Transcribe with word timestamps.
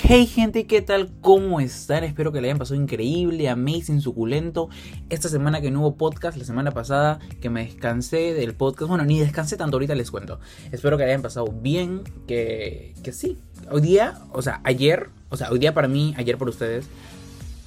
Hey 0.00 0.26
gente, 0.26 0.66
¿qué 0.68 0.80
tal? 0.80 1.10
¿Cómo 1.20 1.58
están? 1.58 2.04
Espero 2.04 2.30
que 2.30 2.40
le 2.40 2.46
hayan 2.46 2.58
pasado 2.58 2.80
increíble, 2.80 3.48
amazing, 3.48 4.00
suculento. 4.00 4.68
Esta 5.10 5.28
semana 5.28 5.60
que 5.60 5.72
no 5.72 5.80
hubo 5.80 5.96
podcast, 5.96 6.38
la 6.38 6.44
semana 6.44 6.70
pasada 6.70 7.18
que 7.40 7.50
me 7.50 7.64
descansé 7.64 8.32
del 8.32 8.54
podcast. 8.54 8.88
Bueno, 8.88 9.04
ni 9.04 9.18
descansé 9.18 9.56
tanto, 9.56 9.76
ahorita 9.76 9.96
les 9.96 10.12
cuento. 10.12 10.38
Espero 10.70 10.96
que 10.96 11.02
le 11.02 11.10
hayan 11.10 11.22
pasado 11.22 11.46
bien, 11.46 12.04
que, 12.28 12.94
que 13.02 13.12
sí. 13.12 13.38
Hoy 13.72 13.80
día, 13.80 14.20
o 14.32 14.40
sea, 14.40 14.60
ayer, 14.62 15.08
o 15.30 15.36
sea, 15.36 15.50
hoy 15.50 15.58
día 15.58 15.74
para 15.74 15.88
mí, 15.88 16.14
ayer 16.16 16.38
por 16.38 16.48
ustedes, 16.48 16.86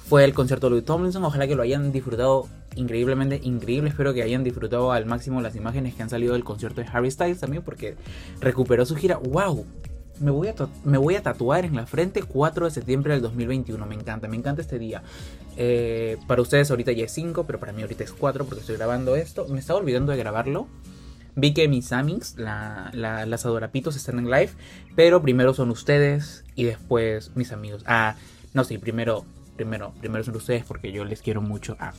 fue 0.08 0.24
el 0.24 0.32
concierto 0.32 0.68
de 0.68 0.70
Louis 0.70 0.84
Tomlinson. 0.86 1.22
Ojalá 1.24 1.46
que 1.46 1.54
lo 1.54 1.62
hayan 1.62 1.92
disfrutado 1.92 2.48
increíblemente, 2.76 3.40
increíble. 3.42 3.90
Espero 3.90 4.14
que 4.14 4.22
hayan 4.22 4.42
disfrutado 4.42 4.90
al 4.90 5.04
máximo 5.04 5.42
las 5.42 5.54
imágenes 5.54 5.94
que 5.94 6.02
han 6.02 6.10
salido 6.10 6.32
del 6.32 6.44
concierto 6.44 6.80
de 6.80 6.88
Harry 6.90 7.10
Styles 7.10 7.40
también, 7.40 7.62
porque 7.62 7.94
recuperó 8.40 8.86
su 8.86 8.96
gira. 8.96 9.18
¡Wow! 9.18 9.66
Me 10.22 10.30
voy, 10.30 10.48
a 10.48 10.54
me 10.84 10.98
voy 10.98 11.16
a 11.16 11.22
tatuar 11.22 11.64
en 11.64 11.74
la 11.74 11.84
frente 11.84 12.22
4 12.22 12.66
de 12.66 12.70
septiembre 12.70 13.12
del 13.14 13.22
2021. 13.22 13.84
Me 13.86 13.96
encanta, 13.96 14.28
me 14.28 14.36
encanta 14.36 14.62
este 14.62 14.78
día. 14.78 15.02
Eh, 15.56 16.16
para 16.28 16.40
ustedes 16.40 16.70
ahorita 16.70 16.92
ya 16.92 17.04
es 17.04 17.12
5, 17.12 17.44
pero 17.44 17.58
para 17.58 17.72
mí 17.72 17.82
ahorita 17.82 18.04
es 18.04 18.12
4 18.12 18.44
porque 18.44 18.60
estoy 18.60 18.76
grabando 18.76 19.16
esto. 19.16 19.48
Me 19.48 19.58
estaba 19.58 19.80
olvidando 19.80 20.12
de 20.12 20.18
grabarlo. 20.18 20.68
Vi 21.34 21.54
que 21.54 21.66
mis 21.66 21.92
amigos, 21.92 22.34
la, 22.36 22.90
las 22.94 23.46
adorapitos, 23.46 23.96
están 23.96 24.20
en 24.20 24.30
live. 24.30 24.50
Pero 24.94 25.22
primero 25.22 25.54
son 25.54 25.70
ustedes 25.70 26.44
y 26.54 26.64
después 26.64 27.32
mis 27.34 27.50
amigos. 27.50 27.82
Ah, 27.86 28.14
no, 28.54 28.62
sí, 28.62 28.78
primero, 28.78 29.24
primero, 29.56 29.92
primero 30.00 30.22
son 30.22 30.36
ustedes 30.36 30.64
porque 30.64 30.92
yo 30.92 31.04
les 31.04 31.20
quiero 31.20 31.42
mucho. 31.42 31.76
Ah, 31.80 31.94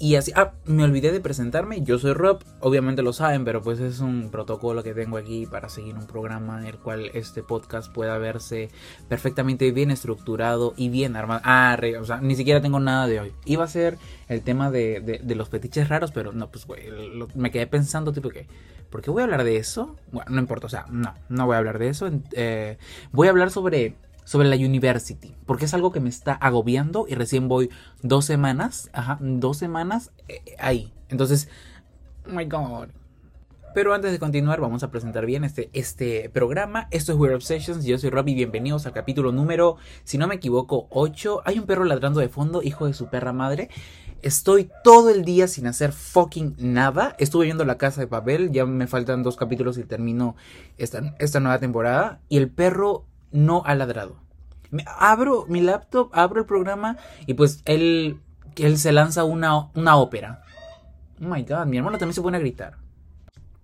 y 0.00 0.14
así, 0.14 0.32
ah, 0.36 0.52
me 0.64 0.84
olvidé 0.84 1.10
de 1.10 1.20
presentarme, 1.20 1.82
yo 1.82 1.98
soy 1.98 2.12
Rob, 2.12 2.44
obviamente 2.60 3.02
lo 3.02 3.12
saben, 3.12 3.44
pero 3.44 3.62
pues 3.62 3.80
es 3.80 3.98
un 3.98 4.30
protocolo 4.30 4.84
que 4.84 4.94
tengo 4.94 5.16
aquí 5.16 5.46
para 5.46 5.68
seguir 5.68 5.96
un 5.96 6.06
programa 6.06 6.60
en 6.60 6.66
el 6.66 6.78
cual 6.78 7.10
este 7.14 7.42
podcast 7.42 7.92
pueda 7.92 8.16
verse 8.18 8.70
perfectamente 9.08 9.72
bien 9.72 9.90
estructurado 9.90 10.72
y 10.76 10.88
bien 10.88 11.16
armado. 11.16 11.40
Ah, 11.44 11.76
o 12.00 12.04
sea, 12.04 12.20
ni 12.20 12.36
siquiera 12.36 12.60
tengo 12.60 12.78
nada 12.78 13.08
de 13.08 13.18
hoy. 13.18 13.32
Iba 13.44 13.64
a 13.64 13.68
ser 13.68 13.98
el 14.28 14.42
tema 14.42 14.70
de, 14.70 15.00
de, 15.00 15.34
los 15.34 15.48
fetiches 15.48 15.88
raros, 15.88 16.12
pero 16.12 16.32
no, 16.32 16.48
pues 16.50 16.64
güey, 16.64 16.84
me 17.34 17.50
quedé 17.50 17.66
pensando 17.66 18.12
tipo 18.12 18.28
que, 18.28 18.46
¿por 18.90 19.02
qué 19.02 19.10
voy 19.10 19.22
a 19.22 19.24
hablar 19.24 19.42
de 19.42 19.56
eso? 19.56 19.96
Bueno, 20.12 20.30
no 20.30 20.40
importa, 20.40 20.66
o 20.66 20.70
sea, 20.70 20.86
no, 20.90 21.14
no 21.28 21.46
voy 21.46 21.54
a 21.54 21.58
hablar 21.58 21.78
de 21.80 21.88
eso. 21.88 22.08
Eh, 22.32 22.78
voy 23.10 23.26
a 23.26 23.30
hablar 23.30 23.50
sobre 23.50 23.96
sobre 24.28 24.46
la 24.46 24.56
university, 24.56 25.34
porque 25.46 25.64
es 25.64 25.72
algo 25.72 25.90
que 25.90 26.00
me 26.00 26.10
está 26.10 26.34
agobiando 26.34 27.06
y 27.08 27.14
recién 27.14 27.48
voy 27.48 27.70
dos 28.02 28.26
semanas, 28.26 28.90
ajá, 28.92 29.16
dos 29.22 29.56
semanas 29.56 30.12
eh, 30.28 30.42
ahí. 30.58 30.92
Entonces, 31.08 31.48
oh 32.26 32.32
my 32.32 32.44
god. 32.44 32.88
Pero 33.72 33.94
antes 33.94 34.12
de 34.12 34.18
continuar, 34.18 34.60
vamos 34.60 34.82
a 34.82 34.90
presentar 34.90 35.24
bien 35.24 35.44
este, 35.44 35.70
este 35.72 36.28
programa. 36.28 36.88
Esto 36.90 37.12
es 37.12 37.18
Weird 37.18 37.36
Obsessions. 37.36 37.86
Yo 37.86 37.96
soy 37.96 38.10
Robbie. 38.10 38.34
Bienvenidos 38.34 38.84
al 38.84 38.92
capítulo 38.92 39.32
número, 39.32 39.78
si 40.04 40.18
no 40.18 40.28
me 40.28 40.34
equivoco, 40.34 40.88
8. 40.90 41.40
Hay 41.46 41.58
un 41.58 41.64
perro 41.64 41.84
ladrando 41.84 42.20
de 42.20 42.28
fondo, 42.28 42.62
hijo 42.62 42.86
de 42.86 42.92
su 42.92 43.08
perra 43.08 43.32
madre. 43.32 43.70
Estoy 44.20 44.70
todo 44.84 45.08
el 45.08 45.24
día 45.24 45.48
sin 45.48 45.66
hacer 45.66 45.92
fucking 45.92 46.54
nada. 46.58 47.16
Estuve 47.18 47.46
viendo 47.46 47.64
La 47.64 47.78
Casa 47.78 48.02
de 48.02 48.08
Papel. 48.08 48.52
Ya 48.52 48.66
me 48.66 48.86
faltan 48.88 49.22
dos 49.22 49.36
capítulos 49.36 49.78
y 49.78 49.84
termino 49.84 50.36
esta, 50.76 51.14
esta 51.18 51.40
nueva 51.40 51.58
temporada. 51.60 52.20
Y 52.28 52.36
el 52.36 52.50
perro 52.50 53.06
no 53.32 53.62
ha 53.64 53.74
ladrado. 53.74 54.16
Abro 54.98 55.46
mi 55.48 55.60
laptop, 55.60 56.10
abro 56.12 56.40
el 56.40 56.46
programa 56.46 56.98
y 57.26 57.34
pues 57.34 57.62
él, 57.64 58.20
él 58.56 58.78
se 58.78 58.92
lanza 58.92 59.24
una, 59.24 59.70
una 59.74 59.96
ópera. 59.96 60.42
Oh 61.20 61.24
my 61.24 61.42
god, 61.42 61.66
mi 61.66 61.78
hermano 61.78 61.98
también 61.98 62.14
se 62.14 62.22
pone 62.22 62.36
a 62.36 62.40
gritar. 62.40 62.76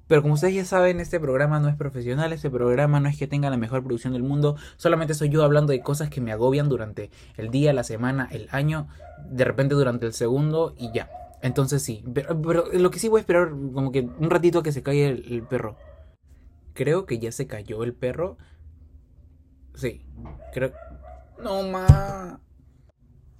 Pero 0.07 0.21
como 0.23 0.35
ustedes 0.35 0.55
ya 0.55 0.65
saben, 0.65 1.01
este 1.01 1.19
programa 1.19 1.61
no 1.61 1.69
es 1.69 1.77
profesional, 1.77 2.33
este 2.33 2.51
programa 2.51 3.01
no 3.01 3.09
es 3.09 3.19
que 3.19 3.27
tenga 3.27 3.49
la 3.49 3.57
mejor 3.57 3.83
producción 3.83 4.13
del 4.13 4.23
mundo, 4.23 4.57
solamente 4.77 5.15
soy 5.15 5.31
yo 5.31 5.43
hablando 5.45 5.73
de 5.73 5.81
cosas 5.81 6.11
que 6.11 6.21
me 6.21 6.31
agobian 6.31 6.69
durante 6.69 7.11
el 7.37 7.51
día, 7.51 7.73
la 7.73 7.85
semana, 7.85 8.29
el 8.31 8.49
año, 8.51 8.87
de 9.31 9.45
repente 9.45 9.75
durante 9.75 10.05
el 10.05 10.13
segundo 10.13 10.75
y 10.77 10.93
ya. 10.93 11.11
Entonces 11.41 11.83
sí, 11.83 12.05
pero, 12.13 12.67
lo 12.73 12.91
que 12.91 12.99
sí 12.99 13.09
voy 13.09 13.19
a 13.19 13.21
esperar 13.21 13.51
como 13.51 13.93
que 13.93 14.03
un 14.03 14.31
ratito 14.31 14.59
a 14.59 14.63
que 14.63 14.73
se 14.73 14.83
caiga 14.83 15.09
el 15.09 15.43
perro. 15.43 15.77
Creo 16.75 17.07
que 17.07 17.19
ya 17.19 17.33
se 17.33 17.47
cayó 17.47 17.85
el 17.85 17.95
perro. 17.95 18.37
Sí, 19.75 20.03
creo. 20.53 20.73
No, 21.43 21.63
ma. 21.63 22.41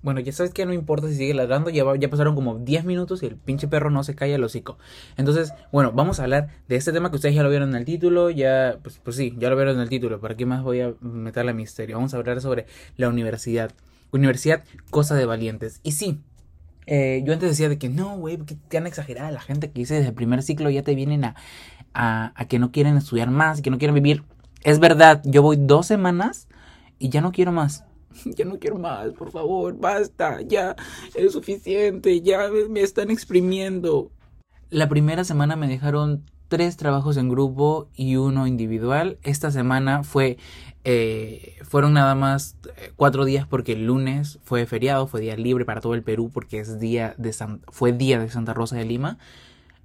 Bueno, 0.03 0.21
ya 0.21 0.33
sabes 0.33 0.53
que 0.53 0.67
no 0.67 0.75
importa 0.75 1.09
si 1.09 1.15
sigue 1.15 1.33
ladrando, 1.33 1.71
ya, 1.71 1.83
ya 1.99 2.11
pasaron 2.11 2.35
como 2.35 2.59
10 2.59 2.85
minutos 2.85 3.23
y 3.23 3.27
el 3.27 3.37
pinche 3.37 3.69
perro 3.69 3.89
no 3.91 4.05
se 4.05 4.15
calla 4.15 4.35
el 4.35 4.45
hocico. 4.45 4.77
Entonces, 5.17 5.55
bueno, 5.73 5.93
vamos 5.93 6.21
a 6.21 6.25
hablar 6.25 6.49
de 6.69 6.77
este 6.77 6.93
tema 6.93 7.09
que 7.09 7.17
ustedes 7.17 7.35
ya 7.35 7.43
lo 7.43 7.49
vieron 7.49 7.71
en 7.71 7.77
el 7.77 7.85
título, 7.87 8.29
ya, 8.29 8.79
pues, 8.83 9.01
pues 9.03 9.17
sí, 9.17 9.35
ya 9.39 9.49
lo 9.49 9.57
vieron 9.57 9.77
en 9.77 9.81
el 9.81 9.89
título, 9.89 10.21
¿para 10.21 10.37
qué 10.37 10.45
más 10.45 10.63
voy 10.63 10.83
a 10.83 10.93
meterle 11.01 11.55
misterio? 11.55 11.97
Vamos 11.97 12.13
a 12.13 12.19
hablar 12.19 12.43
sobre 12.43 12.67
la 12.99 13.09
universidad. 13.09 13.73
Universidad, 14.13 14.63
cosa 14.91 15.15
de 15.15 15.25
valientes. 15.25 15.81
Y 15.83 15.93
sí, 15.93 16.21
eh, 16.87 17.23
yo 17.25 17.33
antes 17.33 17.49
decía 17.49 17.71
de 17.71 17.79
que 17.79 17.89
no, 17.89 18.19
güey, 18.19 18.37
que 18.37 18.57
te 18.57 18.77
han 18.77 18.87
exagerado 18.87 19.33
la 19.33 19.41
gente 19.41 19.71
que 19.71 19.81
dice 19.81 19.95
desde 19.95 20.09
el 20.09 20.15
primer 20.15 20.43
ciclo 20.43 20.69
ya 20.69 20.83
te 20.83 20.95
vienen 20.95 21.25
a, 21.25 21.35
a, 21.95 22.33
a 22.37 22.45
que 22.47 22.59
no 22.59 22.73
quieren 22.73 22.99
estudiar 22.99 23.31
más, 23.31 23.63
que 23.63 23.71
no 23.71 23.79
quieren 23.79 23.95
vivir 23.95 24.23
es 24.65 24.81
verdad, 24.81 25.23
yo 25.25 25.43
voy 25.43 25.57
dos 25.59 25.87
semanas 25.87 26.49
y 26.99 27.11
ya 27.11 27.21
no 27.21 27.33
quiero 27.33 27.53
más. 27.53 27.85
Ya 28.25 28.45
no 28.45 28.59
quiero 28.59 28.79
más, 28.79 29.13
por 29.13 29.33
favor, 29.33 29.77
basta, 29.77 30.41
ya 30.43 30.77
es 31.15 31.33
suficiente, 31.33 32.21
ya 32.21 32.49
me 32.71 32.81
están 32.81 33.11
exprimiendo. 33.11 34.11
La 34.71 34.89
primera 34.89 35.25
semana 35.25 35.57
me 35.57 35.67
dejaron 35.67 36.25
tres 36.49 36.77
trabajos 36.77 37.17
en 37.17 37.29
grupo 37.29 37.89
y 37.95 38.17
uno 38.17 38.47
individual. 38.47 39.19
Esta 39.23 39.51
semana 39.51 40.05
fue 40.05 40.39
eh, 40.85 41.57
fueron 41.63 41.95
nada 41.95 42.15
más 42.15 42.57
eh, 42.77 42.93
cuatro 42.95 43.25
días 43.25 43.47
porque 43.47 43.73
el 43.73 43.87
lunes 43.87 44.39
fue 44.45 44.67
feriado, 44.67 45.07
fue 45.07 45.23
día 45.23 45.35
libre 45.35 45.65
para 45.65 45.81
todo 45.81 45.95
el 45.95 46.03
Perú 46.03 46.31
porque 46.33 46.61
es 46.61 46.79
día 46.79 47.15
de 47.17 47.35
fue 47.69 47.93
día 47.93 48.19
de 48.19 48.29
Santa 48.29 48.53
Rosa 48.53 48.77
de 48.77 48.85
Lima. 48.85 49.19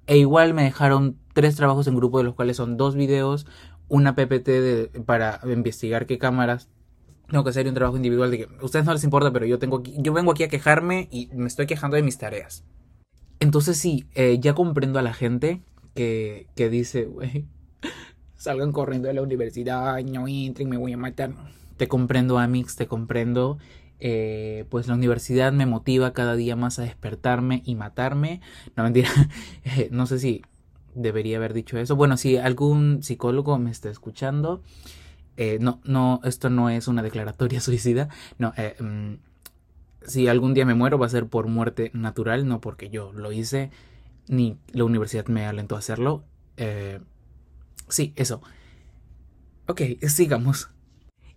E 0.06 0.18
igual 0.18 0.54
me 0.54 0.64
dejaron 0.64 1.16
tres 1.32 1.56
trabajos 1.56 1.86
en 1.86 1.94
grupo 1.96 2.18
de 2.18 2.24
los 2.24 2.34
cuales 2.34 2.56
son 2.56 2.76
dos 2.76 2.96
videos, 2.96 3.46
una 3.90 4.14
PPT 4.14 5.02
para 5.04 5.40
investigar 5.44 6.06
qué 6.06 6.18
cámaras 6.18 6.70
tengo 7.30 7.44
que 7.44 7.50
hacer 7.50 7.68
un 7.68 7.74
trabajo 7.74 7.96
individual 7.96 8.30
de 8.30 8.38
que 8.38 8.48
a 8.60 8.64
ustedes 8.64 8.84
no 8.84 8.92
les 8.92 9.04
importa, 9.04 9.32
pero 9.32 9.46
yo 9.46 9.58
tengo 9.58 9.78
aquí, 9.78 9.94
yo 9.98 10.12
vengo 10.12 10.32
aquí 10.32 10.42
a 10.42 10.48
quejarme 10.48 11.08
y 11.10 11.28
me 11.32 11.46
estoy 11.46 11.66
quejando 11.66 11.96
de 11.96 12.02
mis 12.02 12.18
tareas. 12.18 12.64
Entonces 13.38 13.76
sí, 13.78 14.06
eh, 14.14 14.38
ya 14.40 14.54
comprendo 14.54 14.98
a 14.98 15.02
la 15.02 15.14
gente 15.14 15.62
que, 15.94 16.46
que 16.56 16.68
dice, 16.68 17.04
güey, 17.04 17.46
salgan 18.36 18.72
corriendo 18.72 19.08
de 19.08 19.14
la 19.14 19.22
universidad, 19.22 20.02
no 20.02 20.26
entren, 20.28 20.68
me 20.68 20.76
voy 20.76 20.92
a 20.92 20.96
matar. 20.96 21.32
Te 21.76 21.88
comprendo, 21.88 22.38
Amix, 22.38 22.76
te 22.76 22.86
comprendo. 22.86 23.58
Eh, 24.02 24.64
pues 24.70 24.88
la 24.88 24.94
universidad 24.94 25.52
me 25.52 25.66
motiva 25.66 26.14
cada 26.14 26.34
día 26.34 26.56
más 26.56 26.78
a 26.78 26.82
despertarme 26.82 27.62
y 27.64 27.74
matarme. 27.74 28.40
No 28.76 28.82
mentira, 28.82 29.10
no 29.90 30.06
sé 30.06 30.18
si 30.18 30.42
debería 30.94 31.36
haber 31.36 31.54
dicho 31.54 31.78
eso. 31.78 31.96
Bueno, 31.96 32.16
si 32.16 32.36
algún 32.36 33.02
psicólogo 33.02 33.58
me 33.58 33.70
está 33.70 33.90
escuchando, 33.90 34.62
eh, 35.36 35.58
no, 35.60 35.80
no, 35.84 36.20
esto 36.24 36.50
no 36.50 36.70
es 36.70 36.88
una 36.88 37.02
declaratoria 37.02 37.60
suicida. 37.62 38.08
No, 38.38 38.52
eh, 38.56 38.76
mm, 38.80 39.14
si 40.06 40.28
algún 40.28 40.54
día 40.54 40.64
me 40.64 40.74
muero 40.74 40.98
va 40.98 41.06
a 41.06 41.10
ser 41.10 41.26
por 41.26 41.46
muerte 41.48 41.90
natural, 41.94 42.46
no 42.46 42.60
porque 42.60 42.90
yo 42.90 43.12
lo 43.12 43.32
hice, 43.32 43.70
ni 44.28 44.58
la 44.72 44.84
universidad 44.84 45.26
me 45.26 45.46
alentó 45.46 45.76
a 45.76 45.78
hacerlo. 45.78 46.24
Eh, 46.56 47.00
sí, 47.88 48.12
eso. 48.16 48.42
Ok, 49.66 49.82
sigamos. 50.08 50.70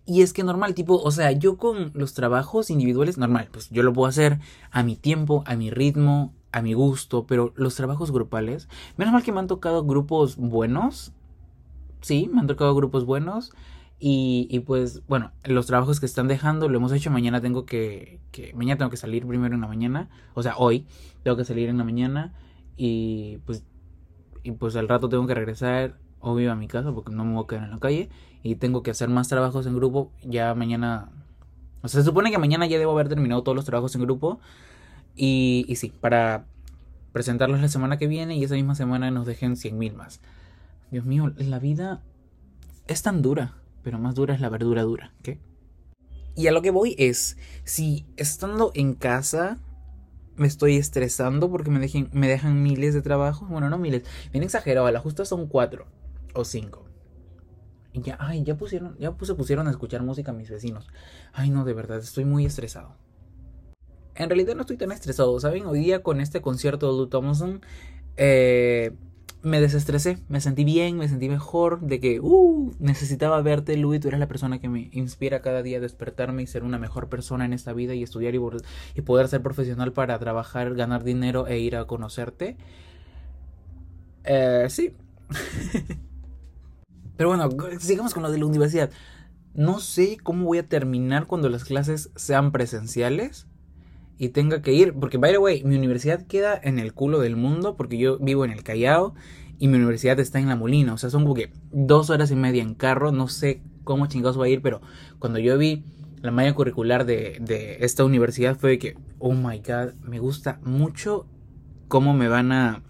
Y 0.06 0.20
es 0.22 0.32
que 0.34 0.42
normal, 0.42 0.74
tipo, 0.74 0.96
o 0.96 1.10
sea, 1.10 1.32
yo 1.32 1.56
con 1.56 1.90
los 1.94 2.12
trabajos 2.12 2.68
individuales, 2.68 3.16
normal, 3.16 3.48
pues 3.50 3.70
yo 3.70 3.82
lo 3.82 3.92
puedo 3.92 4.06
hacer 4.08 4.38
a 4.70 4.82
mi 4.82 4.96
tiempo, 4.96 5.44
a 5.46 5.56
mi 5.56 5.70
ritmo, 5.70 6.34
a 6.54 6.62
mi 6.62 6.72
gusto, 6.72 7.26
pero 7.26 7.52
los 7.56 7.74
trabajos 7.74 8.12
grupales, 8.12 8.68
menos 8.96 9.12
mal 9.12 9.24
que 9.24 9.32
me 9.32 9.40
han 9.40 9.48
tocado 9.48 9.84
grupos 9.84 10.36
buenos, 10.36 11.12
sí, 12.00 12.30
me 12.32 12.40
han 12.40 12.46
tocado 12.46 12.76
grupos 12.76 13.04
buenos. 13.04 13.52
Y, 13.98 14.46
y, 14.50 14.60
pues, 14.60 15.02
bueno, 15.08 15.32
los 15.44 15.66
trabajos 15.66 15.98
que 15.98 16.06
están 16.06 16.28
dejando 16.28 16.68
lo 16.68 16.78
hemos 16.78 16.92
hecho. 16.92 17.10
Mañana 17.10 17.40
tengo 17.40 17.64
que, 17.66 18.20
que, 18.30 18.54
Mañana 18.54 18.78
tengo 18.78 18.90
que 18.90 18.96
salir 18.96 19.26
primero 19.26 19.54
en 19.54 19.62
la 19.62 19.66
mañana. 19.66 20.10
O 20.34 20.42
sea, 20.44 20.56
hoy 20.56 20.86
tengo 21.24 21.36
que 21.36 21.44
salir 21.44 21.68
en 21.68 21.78
la 21.78 21.84
mañana. 21.84 22.34
Y 22.76 23.38
pues. 23.46 23.64
Y 24.44 24.52
pues 24.52 24.76
al 24.76 24.88
rato 24.88 25.08
tengo 25.08 25.26
que 25.26 25.34
regresar, 25.34 25.98
obvio, 26.20 26.52
a 26.52 26.54
mi 26.54 26.68
casa 26.68 26.92
porque 26.92 27.12
no 27.12 27.24
me 27.24 27.34
voy 27.34 27.44
a 27.44 27.46
quedar 27.48 27.64
en 27.64 27.70
la 27.70 27.78
calle. 27.80 28.10
Y 28.42 28.56
tengo 28.56 28.82
que 28.82 28.90
hacer 28.92 29.08
más 29.08 29.28
trabajos 29.28 29.66
en 29.66 29.74
grupo. 29.74 30.12
Ya 30.22 30.54
mañana. 30.54 31.10
O 31.82 31.88
sea, 31.88 32.00
se 32.00 32.04
supone 32.04 32.30
que 32.30 32.38
mañana 32.38 32.66
ya 32.66 32.78
debo 32.78 32.92
haber 32.92 33.08
terminado 33.08 33.42
todos 33.42 33.56
los 33.56 33.64
trabajos 33.64 33.94
en 33.96 34.02
grupo. 34.02 34.38
Y, 35.16 35.72
sí, 35.76 35.92
para 36.00 36.46
presentarlos 37.12 37.60
la 37.60 37.68
semana 37.68 37.98
que 37.98 38.06
viene 38.06 38.36
y 38.36 38.44
esa 38.44 38.54
misma 38.54 38.74
semana 38.74 39.10
nos 39.10 39.26
dejen 39.26 39.56
100 39.56 39.78
mil 39.78 39.94
más. 39.94 40.20
Dios 40.90 41.04
mío, 41.04 41.32
la 41.36 41.58
vida 41.58 42.02
es 42.88 43.02
tan 43.02 43.22
dura, 43.22 43.54
pero 43.82 43.98
más 43.98 44.14
dura 44.14 44.34
es 44.34 44.40
la 44.40 44.48
verdura 44.48 44.82
dura. 44.82 45.12
¿Qué? 45.22 45.38
Y 46.36 46.48
a 46.48 46.52
lo 46.52 46.62
que 46.62 46.70
voy 46.70 46.96
es, 46.98 47.36
si 47.62 48.06
estando 48.16 48.72
en 48.74 48.94
casa 48.94 49.58
me 50.36 50.48
estoy 50.48 50.76
estresando 50.76 51.48
porque 51.48 51.70
me, 51.70 51.78
dejen, 51.78 52.10
me 52.12 52.26
dejan 52.26 52.62
miles 52.62 52.92
de 52.92 53.02
trabajos, 53.02 53.48
bueno, 53.48 53.70
no 53.70 53.78
miles, 53.78 54.02
bien 54.32 54.42
exagerado, 54.42 54.86
a 54.86 54.92
la 54.92 54.98
justa 54.98 55.24
son 55.24 55.46
cuatro 55.46 55.86
o 56.34 56.44
cinco. 56.44 56.84
Y 57.92 58.02
ya, 58.02 58.16
ay, 58.18 58.42
ya 58.42 58.56
pusieron, 58.56 58.98
ya 58.98 59.14
se 59.22 59.34
pusieron 59.34 59.68
a 59.68 59.70
escuchar 59.70 60.02
música 60.02 60.32
mis 60.32 60.50
vecinos. 60.50 60.88
Ay, 61.32 61.50
no, 61.50 61.64
de 61.64 61.74
verdad, 61.74 61.98
estoy 61.98 62.24
muy 62.24 62.44
estresado. 62.44 62.96
En 64.14 64.28
realidad 64.28 64.54
no 64.54 64.60
estoy 64.60 64.76
tan 64.76 64.92
estresado, 64.92 65.38
¿saben? 65.40 65.66
Hoy 65.66 65.80
día 65.80 66.02
con 66.02 66.20
este 66.20 66.40
concierto 66.40 66.90
de 66.90 66.96
Lou 66.96 67.08
Thompson, 67.08 67.62
eh, 68.16 68.92
me 69.42 69.60
desestresé, 69.60 70.18
me 70.28 70.40
sentí 70.40 70.64
bien, 70.64 70.96
me 70.96 71.08
sentí 71.08 71.28
mejor, 71.28 71.80
de 71.80 72.00
que, 72.00 72.20
uh, 72.20 72.72
necesitaba 72.78 73.42
verte, 73.42 73.76
Louis, 73.76 74.00
tú 74.00 74.08
eres 74.08 74.20
la 74.20 74.28
persona 74.28 74.58
que 74.58 74.68
me 74.68 74.88
inspira 74.92 75.42
cada 75.42 75.62
día 75.62 75.78
a 75.78 75.80
despertarme 75.80 76.42
y 76.42 76.46
ser 76.46 76.64
una 76.64 76.78
mejor 76.78 77.08
persona 77.08 77.44
en 77.44 77.52
esta 77.52 77.72
vida 77.72 77.94
y 77.94 78.02
estudiar 78.02 78.34
y, 78.34 78.40
y 78.94 79.00
poder 79.02 79.28
ser 79.28 79.42
profesional 79.42 79.92
para 79.92 80.18
trabajar, 80.18 80.74
ganar 80.74 81.04
dinero 81.04 81.46
e 81.46 81.58
ir 81.58 81.76
a 81.76 81.86
conocerte. 81.86 82.56
Eh, 84.24 84.66
sí. 84.70 84.96
Pero 87.16 87.28
bueno, 87.28 87.48
sigamos 87.80 88.14
con 88.14 88.22
lo 88.22 88.30
de 88.30 88.38
la 88.38 88.46
universidad. 88.46 88.90
No 89.52 89.78
sé 89.78 90.16
cómo 90.22 90.46
voy 90.46 90.58
a 90.58 90.68
terminar 90.68 91.26
cuando 91.26 91.48
las 91.48 91.64
clases 91.64 92.10
sean 92.16 92.50
presenciales 92.50 93.46
y 94.18 94.28
tenga 94.28 94.62
que 94.62 94.72
ir, 94.72 94.94
porque 94.94 95.18
by 95.18 95.32
the 95.32 95.38
way, 95.38 95.64
mi 95.64 95.76
universidad 95.76 96.26
queda 96.26 96.58
en 96.62 96.78
el 96.78 96.92
culo 96.92 97.20
del 97.20 97.36
mundo, 97.36 97.76
porque 97.76 97.98
yo 97.98 98.18
vivo 98.18 98.44
en 98.44 98.52
el 98.52 98.62
Callao 98.62 99.14
y 99.58 99.68
mi 99.68 99.76
universidad 99.76 100.18
está 100.20 100.38
en 100.38 100.48
La 100.48 100.56
Molina, 100.56 100.94
o 100.94 100.98
sea, 100.98 101.10
son 101.10 101.22
como 101.22 101.34
que 101.34 101.50
dos 101.72 102.10
horas 102.10 102.30
y 102.30 102.36
media 102.36 102.62
en 102.62 102.74
carro, 102.74 103.12
no 103.12 103.28
sé 103.28 103.62
cómo 103.82 104.06
chingados 104.06 104.40
va 104.40 104.44
a 104.44 104.48
ir, 104.48 104.62
pero 104.62 104.80
cuando 105.18 105.38
yo 105.38 105.58
vi 105.58 105.84
la 106.22 106.30
malla 106.30 106.54
curricular 106.54 107.04
de, 107.04 107.38
de 107.40 107.78
esta 107.80 108.04
universidad 108.04 108.56
fue 108.56 108.70
de 108.70 108.78
que, 108.78 108.96
oh 109.18 109.34
my 109.34 109.58
god, 109.58 109.94
me 110.02 110.18
gusta 110.18 110.58
mucho 110.62 111.26
cómo 111.88 112.14
me 112.14 112.28
van 112.28 112.50
a 112.50 112.82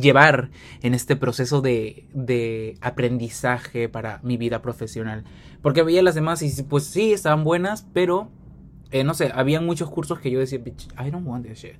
llevar 0.00 0.50
en 0.82 0.94
este 0.94 1.16
proceso 1.16 1.60
de, 1.60 2.08
de, 2.12 2.76
aprendizaje 2.80 3.88
para 3.88 4.20
mi 4.22 4.36
vida 4.36 4.62
profesional. 4.62 5.24
Porque 5.62 5.82
veía 5.82 6.02
las 6.02 6.14
demás 6.14 6.42
y 6.42 6.62
pues 6.62 6.84
sí, 6.84 7.12
estaban 7.12 7.44
buenas, 7.44 7.86
pero 7.92 8.30
eh, 8.92 9.04
no 9.04 9.14
sé, 9.14 9.30
había 9.34 9.60
muchos 9.60 9.90
cursos 9.90 10.18
que 10.20 10.30
yo 10.30 10.38
decía, 10.38 10.58
I 10.58 11.10
don't 11.10 11.26
want 11.26 11.46
this 11.46 11.58
shit. 11.58 11.74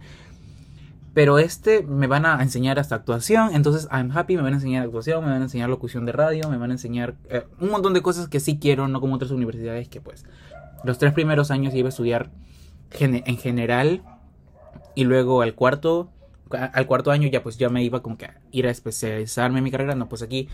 Pero 1.14 1.38
este 1.38 1.82
me 1.82 2.06
van 2.06 2.24
a 2.24 2.42
enseñar 2.42 2.78
hasta 2.78 2.94
actuación, 2.94 3.54
entonces 3.54 3.86
I'm 3.92 4.10
happy, 4.16 4.36
me 4.36 4.42
van 4.42 4.54
a 4.54 4.56
enseñar 4.56 4.84
actuación, 4.84 5.22
me 5.22 5.30
van 5.30 5.42
a 5.42 5.44
enseñar 5.44 5.68
locución 5.68 6.06
de 6.06 6.12
radio, 6.12 6.48
me 6.48 6.56
van 6.56 6.70
a 6.70 6.74
enseñar 6.74 7.14
eh, 7.28 7.44
un 7.60 7.70
montón 7.70 7.92
de 7.92 8.00
cosas 8.00 8.28
que 8.28 8.40
sí 8.40 8.58
quiero, 8.58 8.88
no 8.88 9.00
como 9.00 9.14
otras 9.14 9.30
universidades 9.30 9.88
que 9.88 10.00
pues 10.00 10.24
los 10.84 10.98
tres 10.98 11.12
primeros 11.12 11.50
años 11.50 11.74
iba 11.74 11.88
a 11.88 11.90
estudiar 11.90 12.30
en 12.98 13.36
general 13.36 14.02
y 14.94 15.04
luego 15.04 15.42
al 15.42 15.54
cuarto, 15.54 16.10
al 16.50 16.86
cuarto 16.86 17.10
año 17.10 17.28
ya 17.28 17.42
pues 17.42 17.58
ya 17.58 17.68
me 17.68 17.82
iba 17.84 18.02
como 18.02 18.16
que 18.16 18.26
a 18.26 18.40
ir 18.50 18.66
a 18.66 18.70
especializarme 18.70 19.58
en 19.58 19.64
mi 19.64 19.70
carrera, 19.70 19.94
no 19.94 20.08
pues 20.08 20.22
aquí 20.22 20.48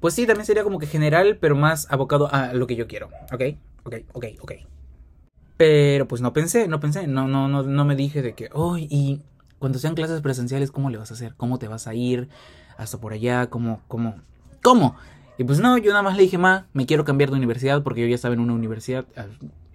pues 0.00 0.14
sí, 0.14 0.26
también 0.26 0.46
sería 0.46 0.62
como 0.62 0.78
que 0.78 0.86
general, 0.86 1.38
pero 1.40 1.56
más 1.56 1.90
abocado 1.90 2.32
a 2.32 2.52
lo 2.52 2.66
que 2.66 2.76
yo 2.76 2.86
quiero, 2.86 3.08
¿ok? 3.32 3.42
Ok, 3.84 3.94
ok, 4.12 4.24
ok. 4.40 4.52
Pero 5.58 6.08
pues 6.08 6.22
no 6.22 6.32
pensé, 6.32 6.68
no 6.68 6.80
pensé, 6.80 7.06
no, 7.06 7.28
no, 7.28 7.48
no, 7.48 7.64
no 7.64 7.84
me 7.84 7.96
dije 7.96 8.22
de 8.22 8.32
que, 8.32 8.48
oh, 8.52 8.78
y 8.78 9.20
cuando 9.58 9.78
sean 9.78 9.94
clases 9.94 10.20
presenciales, 10.20 10.70
¿cómo 10.70 10.88
le 10.88 10.98
vas 10.98 11.10
a 11.10 11.14
hacer? 11.14 11.34
¿Cómo 11.36 11.58
te 11.58 11.68
vas 11.68 11.86
a 11.86 11.94
ir 11.94 12.28
hasta 12.76 12.98
por 12.98 13.12
allá? 13.12 13.50
¿Cómo, 13.50 13.80
cómo, 13.88 14.14
cómo? 14.62 14.96
Y 15.36 15.44
pues 15.44 15.58
no, 15.58 15.76
yo 15.76 15.90
nada 15.90 16.02
más 16.02 16.16
le 16.16 16.22
dije, 16.22 16.38
ma, 16.38 16.66
me 16.72 16.86
quiero 16.86 17.04
cambiar 17.04 17.30
de 17.30 17.36
universidad 17.36 17.82
porque 17.82 18.00
yo 18.00 18.06
ya 18.06 18.14
estaba 18.14 18.34
en 18.34 18.40
una 18.40 18.54
universidad, 18.54 19.04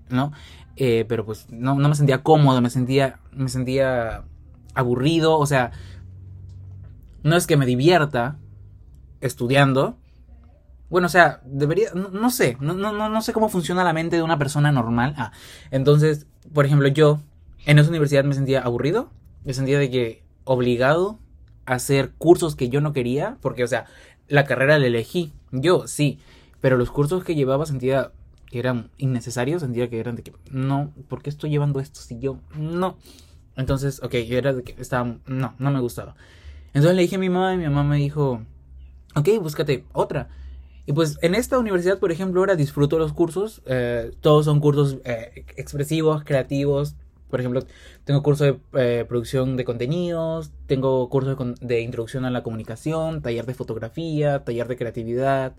¿no? 0.10 0.32
Eh, 0.78 1.06
pero 1.08 1.26
pues 1.26 1.48
no, 1.52 1.76
no 1.76 1.90
me 1.90 1.96
sentía 1.96 2.24
cómodo, 2.24 2.62
me 2.62 2.70
sentía, 2.70 3.20
me 3.34 3.50
sentía 3.50 4.24
aburrido, 4.74 5.38
o 5.38 5.46
sea, 5.46 5.72
no 7.24 7.36
es 7.36 7.46
que 7.46 7.58
me 7.58 7.66
divierta 7.66 8.38
estudiando, 9.22 9.98
bueno, 10.94 11.08
o 11.08 11.10
sea, 11.10 11.42
debería, 11.44 11.90
no, 11.96 12.30
sé, 12.30 12.56
no, 12.60 12.76
no, 12.76 12.92
no 12.94 13.22
sé 13.24 13.34
cómo 13.34 13.50
funciona 13.50 13.84
la 13.84 13.94
mente 13.94 14.16
de 14.16 14.22
una 14.22 14.38
persona 14.38 14.72
normal. 14.72 15.16
Ah, 15.18 15.32
entonces, 15.72 16.28
por 16.54 16.68
ejemplo, 16.68 16.88
yo 16.88 17.20
en 17.66 17.80
esa 17.80 17.90
universidad 17.90 18.24
me 18.26 18.36
sentía 18.36 18.62
aburrido, 18.62 19.10
me 19.44 19.56
sentía 19.56 19.80
de 19.80 19.90
que 19.90 20.22
obligado 20.44 21.18
a 21.66 21.74
hacer 21.74 22.12
cursos 22.20 22.56
que 22.56 22.70
yo 22.70 22.80
no 22.80 22.94
quería, 22.94 23.40
porque, 23.42 23.64
o 23.64 23.68
sea, 23.68 23.86
la 24.28 24.46
carrera 24.46 24.78
la 24.78 24.86
elegí, 24.86 25.34
yo 25.52 25.88
sí, 25.88 26.20
pero 26.62 26.78
los 26.78 26.92
cursos 26.92 27.24
que 27.24 27.34
llevaba 27.34 27.66
sentía 27.66 28.12
que 28.46 28.60
eran 28.60 28.92
innecesarios, 29.00 29.64
sentía 29.64 29.90
que 29.90 30.00
eran 30.00 30.16
de 30.16 30.22
que, 30.22 30.34
no, 30.52 30.94
¿por 31.08 31.24
qué 31.24 31.32
estoy 31.32 31.50
llevando 31.50 31.80
esto 31.80 32.02
si 32.02 32.20
yo 32.20 32.38
no? 32.56 32.98
Entonces, 33.56 34.00
ok, 34.04 34.14
era 34.14 34.54
de 34.54 34.62
que 34.62 34.80
estaba, 34.80 35.18
no, 35.26 35.56
no 35.58 35.72
me 35.72 35.80
gustaba. 35.80 36.14
Entonces 36.68 36.96
le 36.96 37.02
dije 37.02 37.16
a 37.16 37.20
mi 37.20 37.30
mamá 37.30 37.56
y 37.56 37.58
mi 37.58 37.64
mamá 37.64 37.84
me 37.84 37.98
dijo, 37.98 38.44
ok, 39.16 39.28
búscate 39.42 39.86
otra. 39.92 40.30
Y 40.86 40.94
pues 40.94 41.18
en 41.22 41.34
esta 41.36 41.58
universidad, 41.58 42.00
por 42.00 42.12
ejemplo, 42.12 42.42
ahora 42.42 42.56
disfruto 42.56 42.98
los 42.98 43.14
cursos. 43.14 43.62
Eh, 43.66 44.12
todos 44.22 44.46
son 44.46 44.60
cursos 44.60 44.98
eh, 45.06 45.46
expresivos, 45.56 46.24
creativos. 46.24 46.96
Por 47.30 47.40
ejemplo, 47.40 47.62
tengo 48.04 48.22
curso 48.22 48.44
de 48.44 48.60
eh, 48.74 49.06
producción 49.08 49.56
de 49.58 49.66
contenidos, 49.66 50.52
tengo 50.68 51.10
curso 51.10 51.36
de, 51.62 51.82
introducción 51.82 52.26
a 52.26 52.32
la 52.32 52.44
comunicación, 52.44 53.22
taller 53.22 53.46
de 53.46 53.56
fotografía, 53.56 54.44
taller 54.44 54.68
de 54.68 54.76
creatividad, 54.76 55.54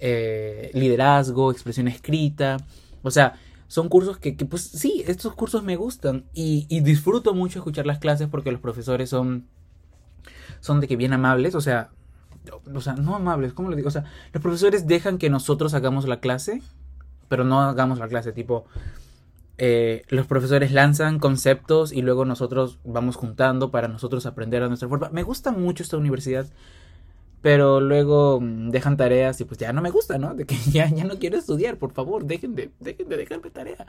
liderazgo, 0.00 1.52
expresión 1.52 1.86
escrita. 1.86 2.56
O 3.02 3.10
sea, 3.10 3.34
son 3.68 3.88
cursos 3.88 4.18
que, 4.18 4.32
pues 4.32 4.62
sí, 4.62 5.04
estos 5.06 5.34
cursos 5.34 5.62
me 5.62 5.76
gustan 5.76 6.24
y, 6.32 6.66
y 6.68 6.80
disfruto 6.80 7.34
mucho 7.34 7.60
escuchar 7.60 7.86
las 7.86 7.98
clases 7.98 8.28
porque 8.28 8.50
los 8.50 8.60
profesores 8.60 9.10
son, 9.10 9.46
son 10.60 10.80
de 10.80 10.88
que 10.88 10.96
bien 10.96 11.12
amables. 11.12 11.54
O 11.54 11.60
sea, 11.60 11.90
o 12.74 12.80
sea, 12.80 12.94
no 12.94 13.14
amables, 13.14 13.52
¿cómo 13.52 13.70
le 13.70 13.76
digo? 13.76 13.88
O 13.88 13.92
sea, 13.92 14.04
los 14.32 14.42
profesores 14.42 14.86
dejan 14.86 15.18
que 15.18 15.30
nosotros 15.30 15.74
hagamos 15.74 16.06
la 16.06 16.20
clase, 16.20 16.62
pero 17.28 17.44
no 17.44 17.60
hagamos 17.62 17.98
la 17.98 18.08
clase, 18.08 18.32
tipo, 18.32 18.66
eh, 19.56 20.02
los 20.08 20.26
profesores 20.26 20.72
lanzan 20.72 21.18
conceptos 21.18 21.92
y 21.92 22.02
luego 22.02 22.24
nosotros 22.24 22.78
vamos 22.84 23.16
juntando 23.16 23.70
para 23.70 23.86
nosotros 23.88 24.26
aprender 24.26 24.62
a 24.62 24.68
nuestra 24.68 24.88
forma. 24.88 25.10
Me 25.10 25.22
gusta 25.22 25.52
mucho 25.52 25.82
esta 25.82 25.96
universidad, 25.96 26.46
pero 27.40 27.80
luego 27.80 28.40
mm, 28.40 28.70
dejan 28.70 28.96
tareas 28.96 29.40
y 29.40 29.44
pues 29.44 29.58
ya 29.58 29.72
no 29.72 29.80
me 29.80 29.90
gusta, 29.90 30.18
¿no? 30.18 30.34
De 30.34 30.44
que 30.44 30.56
ya, 30.70 30.88
ya 30.88 31.04
no 31.04 31.18
quiero 31.18 31.38
estudiar, 31.38 31.78
por 31.78 31.92
favor, 31.92 32.24
dejen 32.24 32.54
de, 32.54 32.70
dejen 32.80 33.08
de 33.08 33.16
dejarme 33.16 33.50
tarea. 33.50 33.86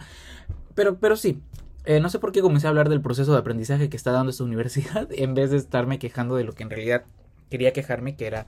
Pero, 0.76 0.98
pero 1.00 1.16
sí, 1.16 1.42
eh, 1.86 2.00
no 2.00 2.10
sé 2.10 2.20
por 2.20 2.32
qué 2.32 2.42
comencé 2.42 2.68
a 2.68 2.70
hablar 2.70 2.90
del 2.90 3.02
proceso 3.02 3.32
de 3.32 3.40
aprendizaje 3.40 3.90
que 3.90 3.98
está 3.98 4.12
dando 4.12 4.30
esta 4.30 4.44
universidad 4.46 5.08
en 5.12 5.34
vez 5.34 5.52
de 5.52 5.58
estarme 5.58 6.00
quejando 6.00 6.36
de 6.36 6.44
lo 6.44 6.54
que 6.54 6.64
en 6.64 6.70
realidad 6.70 7.06
quería 7.50 7.74
quejarme, 7.74 8.16
que 8.16 8.28
era 8.28 8.48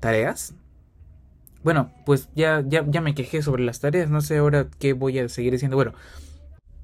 tareas. 0.00 0.54
Bueno, 1.62 1.92
pues 2.04 2.28
ya, 2.34 2.62
ya, 2.66 2.84
ya 2.86 3.00
me 3.00 3.14
quejé 3.14 3.42
sobre 3.42 3.64
las 3.64 3.80
tareas, 3.80 4.10
no 4.10 4.20
sé 4.20 4.36
ahora 4.36 4.68
qué 4.78 4.92
voy 4.92 5.18
a 5.18 5.28
seguir 5.28 5.52
diciendo. 5.52 5.76
Bueno, 5.76 5.94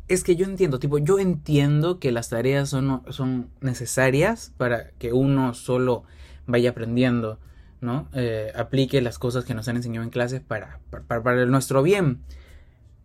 es 0.09 0.25
que 0.25 0.37
yo 0.37 0.45
entiendo, 0.47 0.79
tipo, 0.79 0.99
yo 0.99 1.19
entiendo 1.19 2.01
que 2.01 2.11
las 2.13 2.31
tareas 2.31 2.69
son, 2.69 3.03
son 3.11 3.51
necesarias 3.61 4.53
para 4.57 4.91
que 4.93 5.13
uno 5.13 5.55
solo 5.55 6.05
vaya 6.47 6.71
aprendiendo, 6.71 7.39
¿no? 7.81 8.09
Eh, 8.15 8.53
aplique 8.57 9.01
las 9.03 9.19
cosas 9.19 9.45
que 9.45 9.55
nos 9.55 9.69
han 9.69 9.77
enseñado 9.77 10.03
en 10.03 10.11
clases 10.11 10.41
para, 10.41 10.81
para, 11.07 11.23
para 11.23 11.47
nuestro 11.47 11.83
bien. 11.83 12.23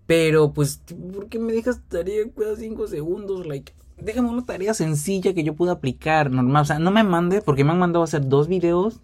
Pero, 0.08 0.54
pues, 0.54 0.82
¿por 1.14 1.30
qué 1.30 1.40
me 1.40 1.54
dejas 1.54 1.82
tarea 1.90 2.26
cada 2.38 2.56
cinco 2.56 2.88
segundos? 2.88 3.46
Like, 3.46 3.74
déjame 3.98 4.30
una 4.30 4.46
tarea 4.46 4.74
sencilla 4.74 5.34
que 5.34 5.44
yo 5.44 5.56
pueda 5.56 5.74
aplicar, 5.74 6.32
normal. 6.32 6.64
O 6.64 6.66
sea, 6.66 6.80
no 6.80 6.92
me 6.92 7.04
mande, 7.04 7.42
porque 7.42 7.64
me 7.64 7.72
han 7.72 7.80
mandado 7.80 8.04
a 8.04 8.06
hacer 8.06 8.28
dos 8.28 8.48
videos. 8.48 9.00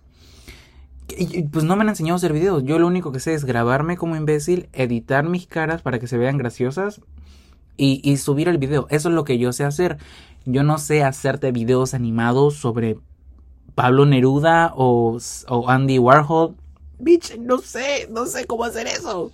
Y, 1.18 1.44
pues 1.44 1.66
no 1.66 1.76
me 1.76 1.82
han 1.84 1.90
enseñado 1.90 2.16
a 2.16 2.18
hacer 2.18 2.34
videos. 2.34 2.64
Yo 2.64 2.80
lo 2.80 2.88
único 2.88 3.12
que 3.12 3.20
sé 3.20 3.34
es 3.34 3.44
grabarme 3.44 3.98
como 3.98 4.16
imbécil, 4.16 4.70
editar 4.72 5.28
mis 5.28 5.46
caras 5.46 5.82
para 5.82 6.00
que 6.00 6.08
se 6.08 6.18
vean 6.18 6.38
graciosas 6.38 7.02
y, 7.76 8.02
y 8.10 8.18
subir 8.18 8.48
el 8.48 8.58
video. 8.58 8.88
Eso 8.90 9.10
es 9.10 9.16
lo 9.16 9.26
que 9.26 9.38
yo 9.38 9.52
sé 9.52 9.66
hacer. 9.66 9.98
Yo 10.46 10.64
no 10.64 10.78
sé 10.78 11.04
hacerte 11.04 11.52
videos 11.52 11.94
animados 11.94 12.56
sobre 12.56 12.98
Pablo 13.76 14.06
Neruda 14.06 14.72
o, 14.76 15.18
o 15.48 15.70
Andy 15.70 16.00
Warhol. 16.00 16.56
Bitch, 17.00 17.38
no 17.38 17.58
sé, 17.58 18.08
no 18.12 18.26
sé 18.26 18.46
cómo 18.46 18.64
hacer 18.64 18.88
eso. 18.88 19.32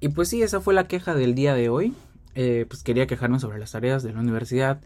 Y 0.00 0.10
pues 0.10 0.28
sí, 0.28 0.42
esa 0.42 0.60
fue 0.60 0.74
la 0.74 0.86
queja 0.86 1.14
del 1.14 1.34
día 1.34 1.54
de 1.54 1.68
hoy. 1.68 1.94
Eh, 2.34 2.66
pues 2.68 2.82
quería 2.82 3.06
quejarme 3.06 3.38
sobre 3.38 3.58
las 3.58 3.72
tareas 3.72 4.02
de 4.02 4.12
la 4.12 4.20
universidad. 4.20 4.80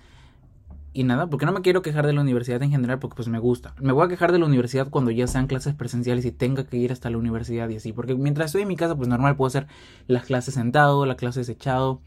Y 0.92 1.04
nada, 1.04 1.28
porque 1.28 1.46
no 1.46 1.52
me 1.52 1.60
quiero 1.60 1.82
quejar 1.82 2.06
de 2.06 2.12
la 2.12 2.22
universidad 2.22 2.62
en 2.62 2.70
general 2.70 2.98
porque 2.98 3.16
pues 3.16 3.28
me 3.28 3.38
gusta. 3.38 3.74
Me 3.80 3.92
voy 3.92 4.06
a 4.06 4.08
quejar 4.08 4.32
de 4.32 4.38
la 4.38 4.46
universidad 4.46 4.88
cuando 4.90 5.10
ya 5.10 5.26
sean 5.26 5.46
clases 5.46 5.74
presenciales 5.74 6.24
y 6.24 6.32
tenga 6.32 6.64
que 6.64 6.76
ir 6.76 6.92
hasta 6.92 7.10
la 7.10 7.18
universidad 7.18 7.68
y 7.68 7.76
así. 7.76 7.92
Porque 7.92 8.14
mientras 8.14 8.46
estoy 8.46 8.62
en 8.62 8.68
mi 8.68 8.76
casa 8.76 8.96
pues 8.96 9.08
normal 9.08 9.36
puedo 9.36 9.48
hacer 9.48 9.66
las 10.06 10.24
clases 10.24 10.54
sentado, 10.54 11.06
las 11.06 11.16
clases 11.16 11.48
echado. 11.48 12.00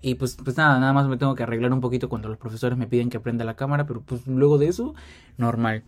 Y 0.00 0.14
pues, 0.14 0.36
pues 0.42 0.56
nada, 0.56 0.78
nada 0.78 0.92
más 0.92 1.08
me 1.08 1.16
tengo 1.16 1.34
que 1.34 1.42
arreglar 1.42 1.72
un 1.72 1.80
poquito 1.80 2.08
cuando 2.08 2.28
los 2.28 2.38
profesores 2.38 2.78
me 2.78 2.86
piden 2.86 3.10
que 3.10 3.20
prenda 3.20 3.44
la 3.44 3.54
cámara. 3.54 3.86
Pero 3.86 4.00
pues 4.02 4.26
luego 4.26 4.56
de 4.58 4.68
eso, 4.68 4.94
normal. 5.36 5.82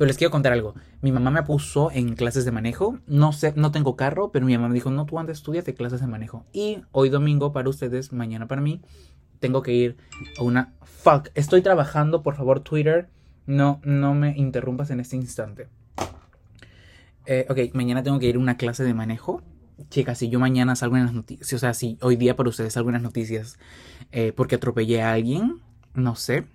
Pero 0.00 0.08
les 0.08 0.16
quiero 0.16 0.30
contar 0.30 0.54
algo. 0.54 0.74
Mi 1.02 1.12
mamá 1.12 1.30
me 1.30 1.42
puso 1.42 1.90
en 1.90 2.14
clases 2.14 2.46
de 2.46 2.52
manejo. 2.52 2.98
No 3.06 3.34
sé, 3.34 3.52
no 3.54 3.70
tengo 3.70 3.96
carro, 3.96 4.32
pero 4.32 4.46
mi 4.46 4.56
mamá 4.56 4.68
me 4.68 4.74
dijo, 4.74 4.90
no, 4.90 5.04
tú 5.04 5.18
antes 5.18 5.36
estudiate 5.36 5.74
clases 5.74 6.00
de 6.00 6.06
manejo. 6.06 6.46
Y 6.54 6.78
hoy 6.90 7.10
domingo 7.10 7.52
para 7.52 7.68
ustedes, 7.68 8.10
mañana 8.10 8.48
para 8.48 8.62
mí, 8.62 8.80
tengo 9.40 9.60
que 9.60 9.74
ir 9.74 9.98
a 10.38 10.42
una... 10.42 10.72
Fuck, 10.80 11.28
estoy 11.34 11.60
trabajando, 11.60 12.22
por 12.22 12.34
favor, 12.34 12.60
Twitter. 12.60 13.10
No, 13.44 13.82
no 13.84 14.14
me 14.14 14.34
interrumpas 14.38 14.88
en 14.88 15.00
este 15.00 15.16
instante. 15.16 15.68
Eh, 17.26 17.44
ok, 17.50 17.74
mañana 17.74 18.02
tengo 18.02 18.18
que 18.18 18.28
ir 18.28 18.36
a 18.36 18.38
una 18.38 18.56
clase 18.56 18.84
de 18.84 18.94
manejo. 18.94 19.42
Chicas, 19.90 20.16
si 20.16 20.30
yo 20.30 20.40
mañana 20.40 20.76
salgo 20.76 20.96
en 20.96 21.04
las 21.04 21.12
noticias, 21.12 21.52
o 21.52 21.58
sea, 21.58 21.74
si 21.74 21.98
hoy 22.00 22.16
día 22.16 22.36
para 22.36 22.48
ustedes 22.48 22.72
salgo 22.72 22.88
en 22.88 22.94
las 22.94 23.02
noticias 23.02 23.58
eh, 24.12 24.32
porque 24.34 24.54
atropellé 24.54 25.02
a 25.02 25.12
alguien, 25.12 25.60
no 25.92 26.16
sé. 26.16 26.46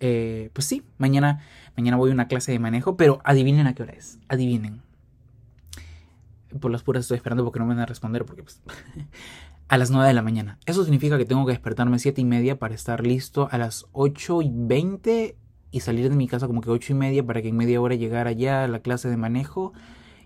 Eh, 0.00 0.50
pues 0.52 0.66
sí, 0.66 0.82
mañana, 0.98 1.40
mañana 1.76 1.96
voy 1.96 2.10
a 2.10 2.14
una 2.14 2.28
clase 2.28 2.52
de 2.52 2.58
manejo, 2.58 2.96
pero 2.96 3.20
adivinen 3.24 3.66
a 3.66 3.74
qué 3.74 3.82
hora 3.82 3.92
es. 3.92 4.18
Adivinen. 4.28 4.82
Por 6.60 6.70
las 6.70 6.82
puras 6.82 7.02
estoy 7.02 7.16
esperando 7.16 7.44
porque 7.44 7.58
no 7.58 7.66
me 7.66 7.74
van 7.74 7.82
a 7.82 7.86
responder 7.86 8.24
porque 8.24 8.42
pues, 8.42 8.62
a 9.68 9.78
las 9.78 9.90
9 9.90 10.06
de 10.06 10.14
la 10.14 10.22
mañana. 10.22 10.58
Eso 10.66 10.84
significa 10.84 11.18
que 11.18 11.24
tengo 11.24 11.46
que 11.46 11.52
despertarme 11.52 11.96
a 11.96 11.98
7 11.98 12.20
y 12.20 12.24
media 12.24 12.58
para 12.58 12.74
estar 12.74 13.04
listo 13.04 13.48
a 13.50 13.58
las 13.58 13.86
8 13.92 14.42
y 14.42 14.50
20 14.52 15.36
y 15.70 15.80
salir 15.80 16.08
de 16.08 16.16
mi 16.16 16.28
casa 16.28 16.46
como 16.46 16.60
que 16.60 16.70
8 16.70 16.92
y 16.92 16.96
media 16.96 17.26
para 17.26 17.42
que 17.42 17.48
en 17.48 17.56
media 17.56 17.80
hora 17.80 17.94
llegar 17.96 18.28
allá 18.28 18.64
a 18.64 18.68
la 18.68 18.80
clase 18.80 19.08
de 19.08 19.16
manejo 19.16 19.72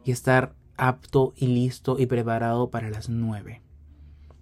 y 0.04 0.10
estar 0.10 0.54
apto 0.76 1.32
y 1.37 1.46
listo 1.46 1.98
y 1.98 2.06
preparado 2.06 2.70
para 2.70 2.90
las 2.90 3.08
9. 3.08 3.62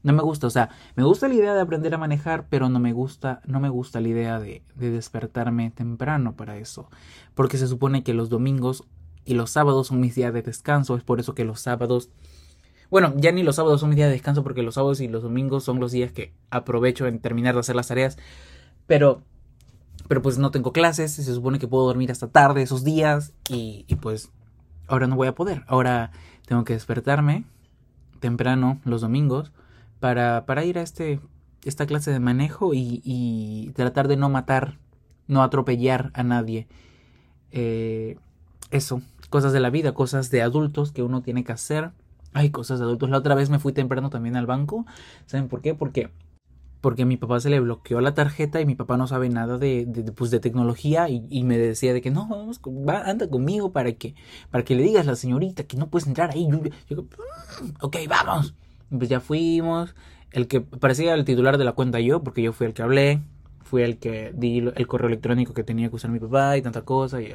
No 0.07 0.13
me 0.13 0.23
gusta, 0.23 0.47
o 0.47 0.51
sea, 0.51 0.71
me 0.95 1.03
gusta 1.03 1.27
la 1.27 1.35
idea 1.35 1.53
de 1.53 1.61
aprender 1.61 1.93
a 1.93 1.99
manejar, 1.99 2.47
pero 2.49 2.69
no 2.69 2.79
me 2.79 2.93
gusta, 2.93 3.41
no 3.45 3.59
me 3.59 3.69
gusta 3.69 4.01
la 4.01 4.07
idea 4.07 4.39
de, 4.39 4.63
de 4.77 4.93
despertarme 4.93 5.73
temprano 5.73 6.37
para 6.37 6.59
eso. 6.59 6.89
Porque 7.35 7.59
se 7.59 7.67
supone 7.67 8.05
que 8.05 8.15
los 8.15 8.29
domingos 8.29 8.85
y 9.25 9.35
los 9.35 9.51
sábados 9.51 9.89
son 9.89 9.99
mis 9.99 10.15
días 10.15 10.33
de 10.33 10.43
descanso. 10.43 10.95
Es 10.97 11.03
por 11.03 11.19
eso 11.19 11.35
que 11.35 11.45
los 11.45 11.61
sábados 11.61 12.11
bueno, 12.89 13.15
ya 13.17 13.33
ni 13.33 13.43
los 13.43 13.57
sábados 13.57 13.81
son 13.81 13.89
mis 13.89 13.97
días 13.97 14.07
de 14.07 14.13
descanso 14.13 14.45
porque 14.45 14.63
los 14.63 14.77
sábados 14.77 15.01
y 15.01 15.09
los 15.09 15.25
domingos 15.25 15.65
son 15.65 15.81
los 15.81 15.91
días 15.91 16.13
que 16.13 16.33
aprovecho 16.51 17.09
en 17.09 17.19
terminar 17.19 17.55
de 17.55 17.61
hacer 17.61 17.75
las 17.75 17.89
tareas. 17.89 18.17
Pero, 18.87 19.25
pero 20.07 20.23
pues 20.23 20.39
no 20.39 20.53
tengo 20.53 20.73
clases, 20.73 21.15
se 21.15 21.35
supone 21.35 21.59
que 21.59 21.67
puedo 21.67 21.85
dormir 21.85 22.13
hasta 22.13 22.29
tarde 22.29 22.63
esos 22.63 22.85
días 22.85 23.33
y 23.49 23.85
pues 24.01 24.31
ahora 24.87 25.09
no 25.09 25.17
voy 25.17 25.27
a 25.27 25.35
poder. 25.35 25.65
Ahora 25.67 26.13
tengo 26.47 26.63
que 26.63 26.75
despertarme 26.75 27.45
temprano 28.21 28.81
los 28.85 29.01
domingos 29.01 29.51
para, 30.01 30.47
para 30.47 30.65
ir 30.65 30.79
a 30.79 30.83
este, 30.83 31.21
esta 31.65 31.87
clase 31.87 32.11
de 32.11 32.21
manejo 32.21 32.75
y, 32.75 33.01
y 33.05 33.71
tratar 33.75 34.09
de 34.09 34.17
no 34.17 34.29
matar, 34.29 34.79
no 35.27 35.43
atropellar 35.43 36.11
a 36.15 36.23
nadie. 36.23 36.69
Eh, 37.53 38.17
eso, 38.71 39.03
cosas 39.31 39.53
de 39.53 39.61
la 39.61 39.71
vida, 39.71 39.93
cosas 39.95 40.31
de 40.31 40.43
adultos 40.43 40.93
que 40.93 41.03
uno 41.03 41.23
tiene 41.23 41.45
que 41.45 41.53
hacer 41.53 41.93
hay 42.37 42.51
cosas 42.51 42.79
de 42.79 42.85
adultos. 42.85 43.09
La 43.09 43.19
otra 43.19 43.35
vez 43.35 43.49
me 43.49 43.59
fui 43.59 43.73
temprano 43.73 44.11
también 44.11 44.37
al 44.37 44.47
banco. 44.47 44.85
¿Saben 45.25 45.49
por 45.49 45.63
qué? 45.63 45.75
Porque 45.75 46.11
porque 46.83 47.03
a 47.03 47.07
mi 47.07 47.17
papá 47.17 47.41
se 47.41 47.51
le 47.51 47.59
bloqueó 47.59 48.01
la 48.01 48.15
tarjeta 48.15 48.61
y 48.61 48.67
mi 48.67 48.77
papá 48.77 48.97
no 48.97 49.09
sabe 49.09 49.29
nada 49.29 49.59
de, 49.59 49.87
de, 49.87 50.13
pues 50.13 50.31
de 50.31 50.39
tecnología 50.39 51.09
y, 51.09 51.43
me 51.43 51.59
decía 51.59 51.93
de 51.93 52.01
que 52.01 52.13
no, 52.13 52.29
vamos, 52.29 52.61
va, 52.61 53.01
anda 53.01 53.29
conmigo 53.29 53.73
para 53.73 53.91
que, 53.93 54.15
para 54.51 54.65
que 54.65 54.77
le 54.77 54.85
digas 54.85 55.09
a 55.09 55.13
la 55.13 55.17
señorita 55.17 55.65
que 55.65 55.77
no 55.79 55.89
puedes 55.89 56.07
entrar 56.07 56.31
ahí. 56.31 56.47
Yo, 56.89 57.07
ok, 57.81 57.97
vamos. 58.09 58.55
Pues 58.91 59.09
ya 59.09 59.21
fuimos. 59.21 59.95
El 60.31 60.49
que 60.49 60.61
parecía 60.61 61.15
el 61.15 61.25
titular 61.25 61.59
de 61.59 61.65
la 61.65 61.73
cuenta 61.73 62.01
yo, 62.01 62.23
porque 62.23 62.43
yo 62.43 62.53
fui 62.53 62.67
el 62.67 62.75
que 62.75 62.83
hablé, 62.83 63.21
fui 63.63 63.83
el 63.83 63.99
que 63.99 64.33
di 64.35 64.59
el 64.59 64.87
correo 64.87 65.09
electrónico 65.09 65.55
que 65.55 65.65
tenía 65.65 65.89
que 65.89 65.97
usar 65.97 66.11
mi 66.11 66.19
papá 66.19 66.57
y 66.57 66.63
tanta 66.63 66.83
cosa. 66.83 67.21
Y, 67.23 67.35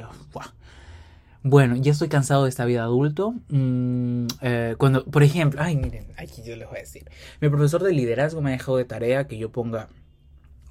bueno, 1.42 1.76
ya 1.76 1.90
estoy 1.90 2.08
cansado 2.08 2.44
de 2.44 2.50
esta 2.50 2.64
vida 2.64 2.82
adulto. 2.82 3.34
Mm, 3.48 4.26
eh, 4.42 4.74
cuando, 4.78 5.04
por 5.04 5.22
ejemplo, 5.22 5.60
ay, 5.62 5.76
miren, 5.76 6.06
aquí 6.16 6.42
yo 6.44 6.56
les 6.56 6.68
voy 6.68 6.78
a 6.78 6.80
decir. 6.80 7.10
Mi 7.40 7.48
profesor 7.48 7.82
de 7.82 7.92
liderazgo 7.92 8.40
me 8.40 8.50
ha 8.50 8.52
dejado 8.52 8.76
de 8.76 8.84
tarea 8.84 9.26
que 9.26 9.38
yo 9.38 9.50
ponga 9.50 9.88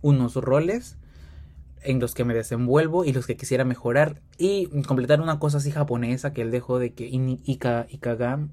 unos 0.02 0.36
roles 0.36 0.98
en 1.84 2.00
los 2.00 2.14
que 2.14 2.24
me 2.24 2.34
desenvuelvo 2.34 3.06
y 3.06 3.12
los 3.12 3.26
que 3.28 3.36
quisiera 3.36 3.66
mejorar 3.66 4.22
y 4.38 4.68
completar 4.84 5.20
una 5.20 5.40
cosa 5.40 5.58
así 5.58 5.72
japonesa 5.72 6.32
que 6.34 6.42
él 6.42 6.52
dejó 6.52 6.80
de 6.80 6.94
que 6.94 7.10
Ika, 7.44 7.88
Ikagam. 7.90 8.52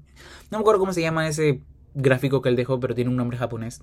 No 0.51 0.57
me 0.57 0.61
acuerdo 0.61 0.79
cómo 0.79 0.93
se 0.93 1.01
llama 1.01 1.27
ese 1.27 1.61
gráfico 2.01 2.41
que 2.41 2.49
él 2.49 2.55
dejó, 2.55 2.79
pero 2.79 2.95
tiene 2.95 3.09
un 3.09 3.17
nombre 3.17 3.37
japonés. 3.37 3.81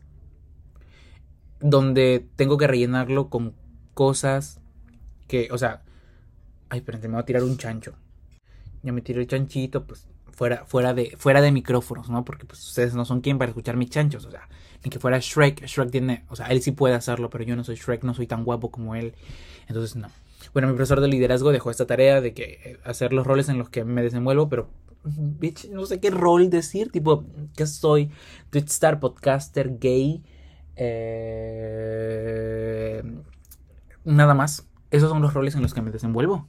Donde 1.60 2.26
tengo 2.36 2.58
que 2.58 2.66
rellenarlo 2.66 3.28
con 3.28 3.54
cosas 3.94 4.60
que, 5.28 5.48
o 5.50 5.58
sea, 5.58 5.82
ay, 6.68 6.80
espérate, 6.80 7.08
me 7.08 7.14
voy 7.14 7.22
a 7.22 7.26
tirar 7.26 7.42
un 7.42 7.56
chancho 7.56 7.94
ya 8.86 8.92
me 8.92 9.02
tiré 9.02 9.20
el 9.20 9.26
chanchito, 9.26 9.84
pues 9.84 10.06
fuera, 10.30 10.64
fuera, 10.64 10.94
de, 10.94 11.16
fuera 11.18 11.42
de 11.42 11.50
micrófonos, 11.50 12.08
¿no? 12.08 12.24
Porque 12.24 12.46
pues 12.46 12.64
ustedes 12.64 12.94
no 12.94 13.04
son 13.04 13.20
quien 13.20 13.36
para 13.36 13.50
escuchar 13.50 13.76
mis 13.76 13.90
chanchos, 13.90 14.24
o 14.24 14.30
sea, 14.30 14.48
ni 14.84 14.90
que 14.90 15.00
fuera 15.00 15.18
Shrek, 15.18 15.66
Shrek 15.66 15.90
tiene, 15.90 16.24
o 16.28 16.36
sea, 16.36 16.46
él 16.46 16.62
sí 16.62 16.70
puede 16.70 16.94
hacerlo, 16.94 17.28
pero 17.28 17.42
yo 17.44 17.56
no 17.56 17.64
soy 17.64 17.74
Shrek, 17.74 18.04
no 18.04 18.14
soy 18.14 18.28
tan 18.28 18.44
guapo 18.44 18.70
como 18.70 18.94
él, 18.94 19.14
entonces 19.66 19.96
no. 19.96 20.08
Bueno, 20.52 20.68
mi 20.68 20.74
profesor 20.74 21.00
de 21.00 21.08
liderazgo 21.08 21.50
dejó 21.50 21.72
esta 21.72 21.86
tarea 21.86 22.20
de 22.20 22.32
que 22.32 22.60
eh, 22.64 22.78
hacer 22.84 23.12
los 23.12 23.26
roles 23.26 23.48
en 23.48 23.58
los 23.58 23.68
que 23.68 23.84
me 23.84 24.02
desenvuelvo, 24.02 24.48
pero 24.48 24.68
bitch, 25.16 25.70
no 25.70 25.86
sé 25.86 26.00
qué 26.00 26.10
rol 26.10 26.50
decir, 26.50 26.90
tipo, 26.90 27.24
que 27.56 27.66
soy 27.66 28.10
Twitch 28.50 28.68
Star, 28.68 29.00
podcaster, 29.00 29.78
gay, 29.78 30.22
eh, 30.76 31.72
nada 34.04 34.34
más. 34.34 34.68
Esos 34.90 35.08
son 35.10 35.22
los 35.22 35.34
roles 35.34 35.54
en 35.54 35.62
los 35.62 35.74
que 35.74 35.82
me 35.82 35.90
desenvuelvo. 35.90 36.46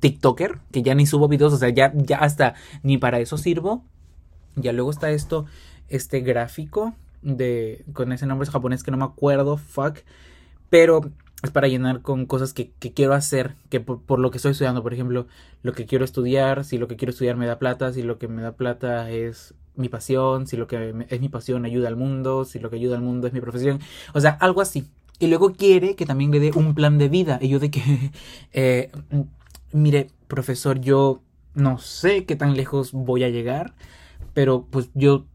TikToker, 0.00 0.58
que 0.72 0.82
ya 0.82 0.94
ni 0.94 1.06
subo 1.06 1.28
videos, 1.28 1.52
o 1.52 1.56
sea, 1.56 1.70
ya, 1.70 1.92
ya 1.94 2.18
hasta 2.18 2.54
ni 2.82 2.98
para 2.98 3.20
eso 3.20 3.38
sirvo. 3.38 3.84
Ya 4.56 4.72
luego 4.72 4.90
está 4.90 5.10
esto, 5.10 5.46
este 5.88 6.20
gráfico 6.20 6.94
de 7.22 7.84
con 7.92 8.12
ese 8.12 8.26
nombre 8.26 8.48
japonés 8.48 8.82
que 8.82 8.90
no 8.90 8.98
me 8.98 9.04
acuerdo, 9.04 9.56
fuck, 9.56 9.98
pero 10.70 11.10
es 11.44 11.50
para 11.50 11.68
llenar 11.68 12.02
con 12.02 12.26
cosas 12.26 12.52
que, 12.52 12.70
quiero 12.70 13.14
hacer, 13.14 13.54
que 13.68 13.80
por, 13.80 14.18
lo 14.18 14.30
que 14.30 14.38
estoy 14.38 14.52
estudiando, 14.52 14.82
por 14.82 14.94
ejemplo, 14.94 15.26
lo 15.62 15.72
que 15.72 15.86
quiero 15.86 16.04
estudiar, 16.04 16.64
si 16.64 16.78
lo 16.78 16.88
que 16.88 16.96
quiero 16.96 17.10
estudiar 17.10 17.36
me 17.36 17.46
da 17.46 17.58
plata, 17.58 17.92
si 17.92 18.02
lo 18.02 18.18
que 18.18 18.28
me 18.28 18.42
da 18.42 18.52
plata 18.52 19.10
es 19.10 19.54
mi 19.76 19.88
pasión, 19.88 20.46
si 20.46 20.56
lo 20.56 20.66
que 20.66 20.94
es 21.08 21.20
mi 21.20 21.28
pasión 21.28 21.64
ayuda 21.64 21.88
al 21.88 21.96
mundo, 21.96 22.44
si 22.44 22.58
lo 22.58 22.70
que 22.70 22.76
ayuda 22.76 22.96
al 22.96 23.02
mundo 23.02 23.26
es 23.26 23.32
mi 23.32 23.40
profesión, 23.40 23.80
o 24.12 24.20
sea, 24.20 24.30
algo 24.40 24.60
así. 24.60 24.88
Y 25.18 25.28
luego 25.28 25.52
quiere 25.52 25.94
que 25.94 26.06
también 26.06 26.30
le 26.30 26.40
dé 26.40 26.50
un 26.54 26.74
plan 26.74 26.98
de 26.98 27.08
vida. 27.08 27.38
Y 27.40 27.48
yo 27.48 27.60
de 27.60 27.70
que 27.70 28.10
eh, 28.52 28.90
mire, 29.72 30.10
profesor, 30.28 30.80
yo 30.80 31.22
no 31.54 31.78
sé 31.78 32.24
qué 32.24 32.36
tan 32.36 32.56
lejos 32.56 32.92
voy 32.92 33.24
a 33.24 33.28
llegar, 33.28 33.74
pero 34.32 34.66
pues 34.70 34.90
yo, 34.94 35.26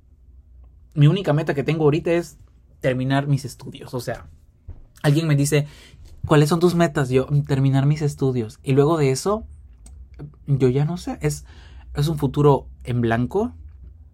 mi 0.93 1.07
única 1.07 1.33
meta 1.33 1.53
que 1.53 1.63
tengo 1.63 1.85
ahorita 1.85 2.11
es 2.11 2.37
terminar 2.81 3.27
mis 3.27 3.45
estudios. 3.45 3.93
O 3.93 3.99
sea, 3.99 4.27
alguien 5.01 5.27
me 5.27 5.35
dice, 5.35 5.67
¿cuáles 6.25 6.49
son 6.49 6.59
tus 6.59 6.75
metas? 6.75 7.09
Yo, 7.09 7.27
terminar 7.47 7.85
mis 7.85 8.01
estudios. 8.01 8.59
Y 8.63 8.73
luego 8.73 8.97
de 8.97 9.11
eso, 9.11 9.45
yo 10.47 10.69
ya 10.69 10.85
no 10.85 10.97
sé, 10.97 11.17
es, 11.21 11.45
es 11.95 12.07
un 12.07 12.17
futuro 12.17 12.67
en 12.83 13.01
blanco 13.01 13.53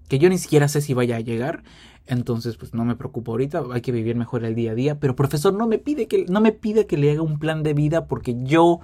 que 0.08 0.20
yo 0.20 0.30
ni 0.30 0.38
siquiera 0.38 0.68
sé 0.68 0.82
si 0.82 0.94
vaya 0.94 1.18
a 1.18 1.22
llegar. 1.22 1.64
Entonces, 2.08 2.58
pues 2.58 2.74
no 2.74 2.86
me 2.86 2.96
preocupo 2.96 3.32
ahorita, 3.32 3.64
hay 3.72 3.82
que 3.82 3.92
vivir 3.92 4.16
mejor 4.16 4.44
el 4.46 4.54
día 4.54 4.72
a 4.72 4.76
día. 4.76 5.00
Pero 5.00 5.16
profesor, 5.16 5.54
no 5.54 5.68
me 5.68 5.80
pide 5.80 6.08
que, 6.08 6.26
no 6.30 6.40
me 6.40 6.52
pide 6.52 6.86
que 6.86 6.98
le 6.98 7.12
haga 7.12 7.22
un 7.22 7.40
plan 7.40 7.64
de 7.64 7.74
vida 7.74 8.06
porque 8.06 8.36
yo 8.44 8.80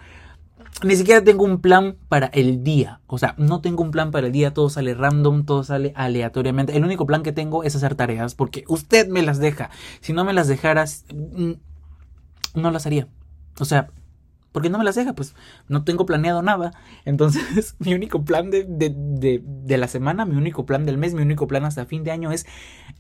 ni 0.84 0.96
siquiera 0.96 1.24
tengo 1.24 1.44
un 1.44 1.62
plan 1.62 1.98
para 2.10 2.28
el 2.28 2.64
día. 2.64 3.02
O 3.06 3.20
sea, 3.20 3.36
no 3.38 3.62
tengo 3.62 3.84
un 3.84 3.92
plan 3.92 4.10
para 4.10 4.28
el 4.28 4.34
día, 4.34 4.54
todo 4.54 4.70
sale 4.70 4.96
random, 4.96 5.46
todo 5.46 5.64
sale 5.64 5.94
aleatoriamente. 5.96 6.76
El 6.76 6.84
único 6.84 7.06
plan 7.06 7.22
que 7.22 7.32
tengo 7.32 7.64
es 7.64 7.76
hacer 7.76 7.94
tareas 7.94 8.34
porque 8.34 8.64
usted 8.68 9.08
me 9.08 9.22
las 9.22 9.38
deja. 9.38 9.70
Si 10.00 10.14
no 10.14 10.26
me 10.26 10.34
las 10.34 10.48
dejaras, 10.48 11.06
no 12.56 12.72
las 12.72 12.86
haría. 12.86 13.08
O 13.60 13.66
sea, 13.66 13.90
porque 14.52 14.70
no 14.70 14.78
me 14.78 14.84
las 14.84 14.96
deja, 14.96 15.14
pues 15.14 15.34
no 15.68 15.84
tengo 15.84 16.06
planeado 16.06 16.42
nada. 16.42 16.74
Entonces, 17.06 17.76
mi 17.80 17.94
único 17.94 18.26
plan 18.26 18.50
de, 18.52 18.66
de, 18.68 19.42
de, 19.44 19.78
la 19.78 19.88
semana, 19.88 20.26
mi 20.26 20.36
único 20.36 20.66
plan 20.66 20.86
del 20.86 20.98
mes, 20.98 21.14
mi 21.14 21.22
único 21.22 21.48
plan 21.48 21.66
hasta 21.66 21.86
fin 21.86 22.04
de 22.04 22.12
año 22.12 22.32
es 22.32 22.46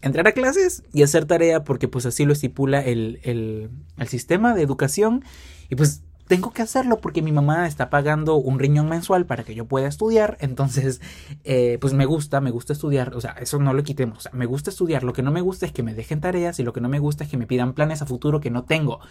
entrar 0.01 0.27
a 0.27 0.31
clases 0.31 0.83
y 0.93 1.03
hacer 1.03 1.25
tarea 1.25 1.63
porque 1.63 1.87
pues 1.87 2.05
así 2.05 2.25
lo 2.25 2.33
estipula 2.33 2.81
el, 2.81 3.19
el, 3.23 3.69
el 3.97 4.07
sistema 4.07 4.53
de 4.53 4.61
educación. 4.61 5.23
Y 5.69 5.75
pues 5.75 6.03
tengo 6.31 6.53
que 6.53 6.61
hacerlo 6.61 7.01
porque 7.01 7.21
mi 7.21 7.33
mamá 7.33 7.67
está 7.67 7.89
pagando 7.89 8.37
un 8.37 8.57
riñón 8.57 8.87
mensual 8.87 9.25
para 9.25 9.43
que 9.43 9.53
yo 9.53 9.65
pueda 9.65 9.89
estudiar. 9.89 10.37
Entonces, 10.39 11.01
eh, 11.43 11.77
pues 11.81 11.91
me 11.91 12.05
gusta, 12.05 12.39
me 12.39 12.51
gusta 12.51 12.71
estudiar. 12.71 13.13
O 13.15 13.19
sea, 13.19 13.31
eso 13.31 13.59
no 13.59 13.73
lo 13.73 13.83
quitemos. 13.83 14.29
Me 14.31 14.45
gusta 14.45 14.69
estudiar. 14.69 15.03
Lo 15.03 15.11
que 15.11 15.23
no 15.23 15.31
me 15.31 15.41
gusta 15.41 15.65
es 15.65 15.73
que 15.73 15.83
me 15.83 15.93
dejen 15.93 16.21
tareas 16.21 16.57
y 16.57 16.63
lo 16.63 16.71
que 16.71 16.79
no 16.79 16.87
me 16.87 16.99
gusta 16.99 17.25
es 17.25 17.29
que 17.29 17.35
me 17.35 17.47
pidan 17.47 17.73
planes 17.73 18.01
a 18.01 18.05
futuro 18.05 18.39
que 18.39 18.49
no 18.49 18.63
tengo. 18.63 19.01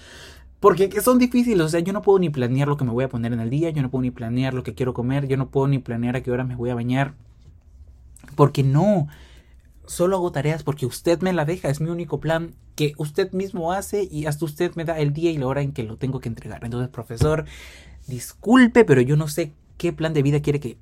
Porque 0.60 0.98
son 1.02 1.18
difíciles, 1.18 1.60
o 1.60 1.68
sea, 1.68 1.80
yo 1.80 1.92
no 1.92 2.00
puedo 2.00 2.18
ni 2.18 2.30
planear 2.30 2.68
lo 2.68 2.78
que 2.78 2.86
me 2.86 2.90
voy 2.90 3.04
a 3.04 3.10
poner 3.10 3.34
en 3.34 3.40
el 3.40 3.50
día, 3.50 3.68
yo 3.68 3.82
no 3.82 3.90
puedo 3.90 4.00
ni 4.00 4.10
planear 4.10 4.54
lo 4.54 4.62
que 4.62 4.72
quiero 4.72 4.94
comer, 4.94 5.28
yo 5.28 5.36
no 5.36 5.50
puedo 5.50 5.68
ni 5.68 5.78
planear 5.78 6.16
a 6.16 6.22
qué 6.22 6.30
hora 6.30 6.44
me 6.44 6.56
voy 6.56 6.70
a 6.70 6.74
bañar. 6.74 7.12
Porque 8.34 8.62
no, 8.62 9.08
solo 9.90 10.16
hago 10.16 10.30
tareas 10.30 10.62
porque 10.62 10.86
usted 10.86 11.20
me 11.20 11.32
la 11.32 11.44
deja, 11.44 11.68
es 11.68 11.80
mi 11.80 11.90
único 11.90 12.20
plan 12.20 12.54
que 12.76 12.94
usted 12.96 13.32
mismo 13.32 13.72
hace 13.72 14.06
y 14.08 14.26
hasta 14.26 14.44
usted 14.44 14.72
me 14.76 14.84
da 14.84 15.00
el 15.00 15.12
día 15.12 15.32
y 15.32 15.36
la 15.36 15.48
hora 15.48 15.62
en 15.62 15.72
que 15.72 15.82
lo 15.82 15.96
tengo 15.96 16.20
que 16.20 16.28
entregar. 16.28 16.62
Entonces, 16.64 16.88
profesor, 16.88 17.44
disculpe, 18.06 18.84
pero 18.84 19.00
yo 19.00 19.16
no 19.16 19.26
sé 19.26 19.52
qué 19.78 19.92
plan 19.92 20.14
de 20.14 20.22
vida 20.22 20.40
quiere 20.40 20.60
que 20.60 20.78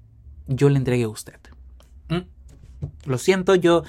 yo 0.46 0.68
le 0.68 0.76
entregue 0.76 1.04
a 1.04 1.08
usted. 1.08 1.38
¿Mm? 2.10 2.28
Lo 3.06 3.16
siento, 3.16 3.54
yo, 3.54 3.82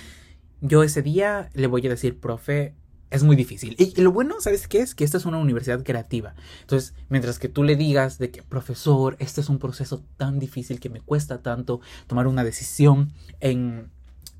yo 0.62 0.84
ese 0.84 1.02
día 1.02 1.50
le 1.54 1.68
voy 1.68 1.86
a 1.86 1.90
decir, 1.90 2.18
profe, 2.18 2.74
es 3.10 3.24
muy 3.24 3.36
difícil. 3.36 3.76
Y, 3.78 4.00
lo 4.00 4.14
bueno, 4.14 4.36
¿sabes 4.40 4.70
qué 4.70 4.80
es? 4.80 4.96
Que 4.96 5.04
esta 5.04 5.18
es 5.18 5.26
una 5.26 5.38
universidad 5.38 5.84
creativa. 5.84 6.34
Entonces, 6.62 6.94
mientras 7.10 7.40
que 7.40 7.50
tú 7.50 7.64
le 7.64 7.76
digas 7.76 8.20
de 8.20 8.32
que, 8.32 8.42
profesor, 8.42 9.18
este 9.20 9.42
es 9.42 9.50
un 9.50 9.60
proceso 9.60 10.02
tan 10.16 10.40
difícil 10.40 10.80
que 10.80 10.90
me 10.90 11.02
cuesta 11.02 11.42
tanto 11.42 11.82
tomar 12.08 12.26
una 12.28 12.46
decisión 12.46 13.12
en, 13.42 13.92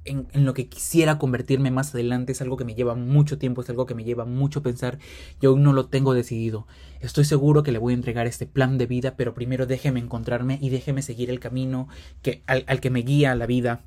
en, 0.10 0.46
lo 0.46 0.54
que 0.54 0.68
quisiera 0.68 1.18
convertirme 1.18 1.72
más 1.72 1.94
adelante, 1.94 2.32
es 2.32 2.42
algo 2.42 2.58
que 2.58 2.66
me 2.66 2.76
lleva 2.76 2.96
mucho 2.96 3.38
tiempo, 3.38 3.62
es 3.62 3.70
algo 3.70 3.86
que 3.86 3.96
me 3.96 4.04
lleva 4.04 4.26
mucho 4.26 4.64
pensar, 4.64 5.00
yo 5.42 5.52
aún 5.52 5.64
no 5.64 5.74
lo 5.74 5.88
tengo 5.88 6.14
decidido. 6.14 6.68
Estoy 7.00 7.26
seguro 7.26 7.64
que 7.64 7.72
le 7.72 7.80
voy 7.80 7.94
a 7.94 7.98
entregar 7.98 8.28
este 8.28 8.46
plan 8.46 8.78
de 8.78 8.86
vida, 8.86 9.16
pero 9.16 9.34
primero 9.34 9.66
déjeme 9.66 10.00
encontrarme 10.00 10.58
y 10.62 10.70
déjeme 10.70 11.02
seguir 11.02 11.30
el 11.30 11.40
camino 11.40 11.88
que, 12.22 12.44
al, 12.48 12.64
al 12.68 12.82
que 12.82 12.90
me 12.90 13.02
guía 13.02 13.36
la 13.36 13.46
vida. 13.46 13.82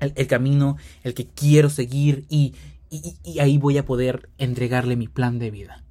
El, 0.00 0.26
camino, 0.26 0.78
el 1.04 1.14
que 1.14 1.28
quiero 1.28 1.70
seguir 1.70 2.24
y, 2.28 2.54
y, 2.90 3.38
ahí 3.38 3.56
voy 3.56 3.78
a 3.78 3.84
poder 3.84 4.30
entregarle 4.36 4.96
mi 4.96 5.06
plan 5.06 5.38
de 5.38 5.52
vida. 5.52 5.84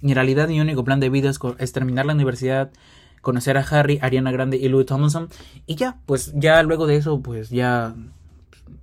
en 0.00 0.14
realidad 0.14 0.48
mi 0.48 0.58
único 0.58 0.84
plan 0.84 1.00
de 1.00 1.10
vida 1.10 1.30
es, 1.58 1.72
terminar 1.72 2.06
la 2.06 2.14
universidad, 2.14 2.70
conocer 3.20 3.58
a 3.58 3.60
Harry, 3.60 3.98
Ariana 4.00 4.32
Grande 4.32 4.56
y 4.56 4.68
Louis 4.68 4.86
Tomlinson 4.86 5.28
y 5.66 5.74
ya, 5.74 5.98
pues 6.06 6.32
ya 6.34 6.62
luego 6.62 6.86
de 6.86 6.96
eso 6.96 7.20
pues 7.20 7.50
ya 7.50 7.94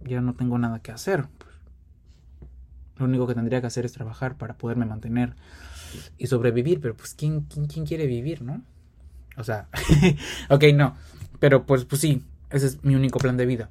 ya 0.03 0.21
no 0.21 0.33
tengo 0.33 0.57
nada 0.57 0.79
que 0.79 0.91
hacer. 0.91 1.27
Lo 2.97 3.05
único 3.05 3.27
que 3.27 3.35
tendría 3.35 3.61
que 3.61 3.67
hacer 3.67 3.85
es 3.85 3.93
trabajar 3.93 4.37
para 4.37 4.57
poderme 4.57 4.85
mantener 4.85 5.35
y 6.17 6.27
sobrevivir, 6.27 6.79
pero 6.81 6.95
pues 6.95 7.13
quién 7.13 7.41
quién, 7.41 7.67
quién 7.67 7.85
quiere 7.85 8.07
vivir, 8.07 8.41
¿no? 8.41 8.61
O 9.37 9.43
sea, 9.43 9.67
ok, 10.49 10.63
no, 10.73 10.95
pero 11.39 11.65
pues 11.65 11.85
pues 11.85 12.01
sí, 12.01 12.23
ese 12.49 12.67
es 12.67 12.83
mi 12.83 12.95
único 12.95 13.19
plan 13.19 13.37
de 13.37 13.45
vida. 13.45 13.69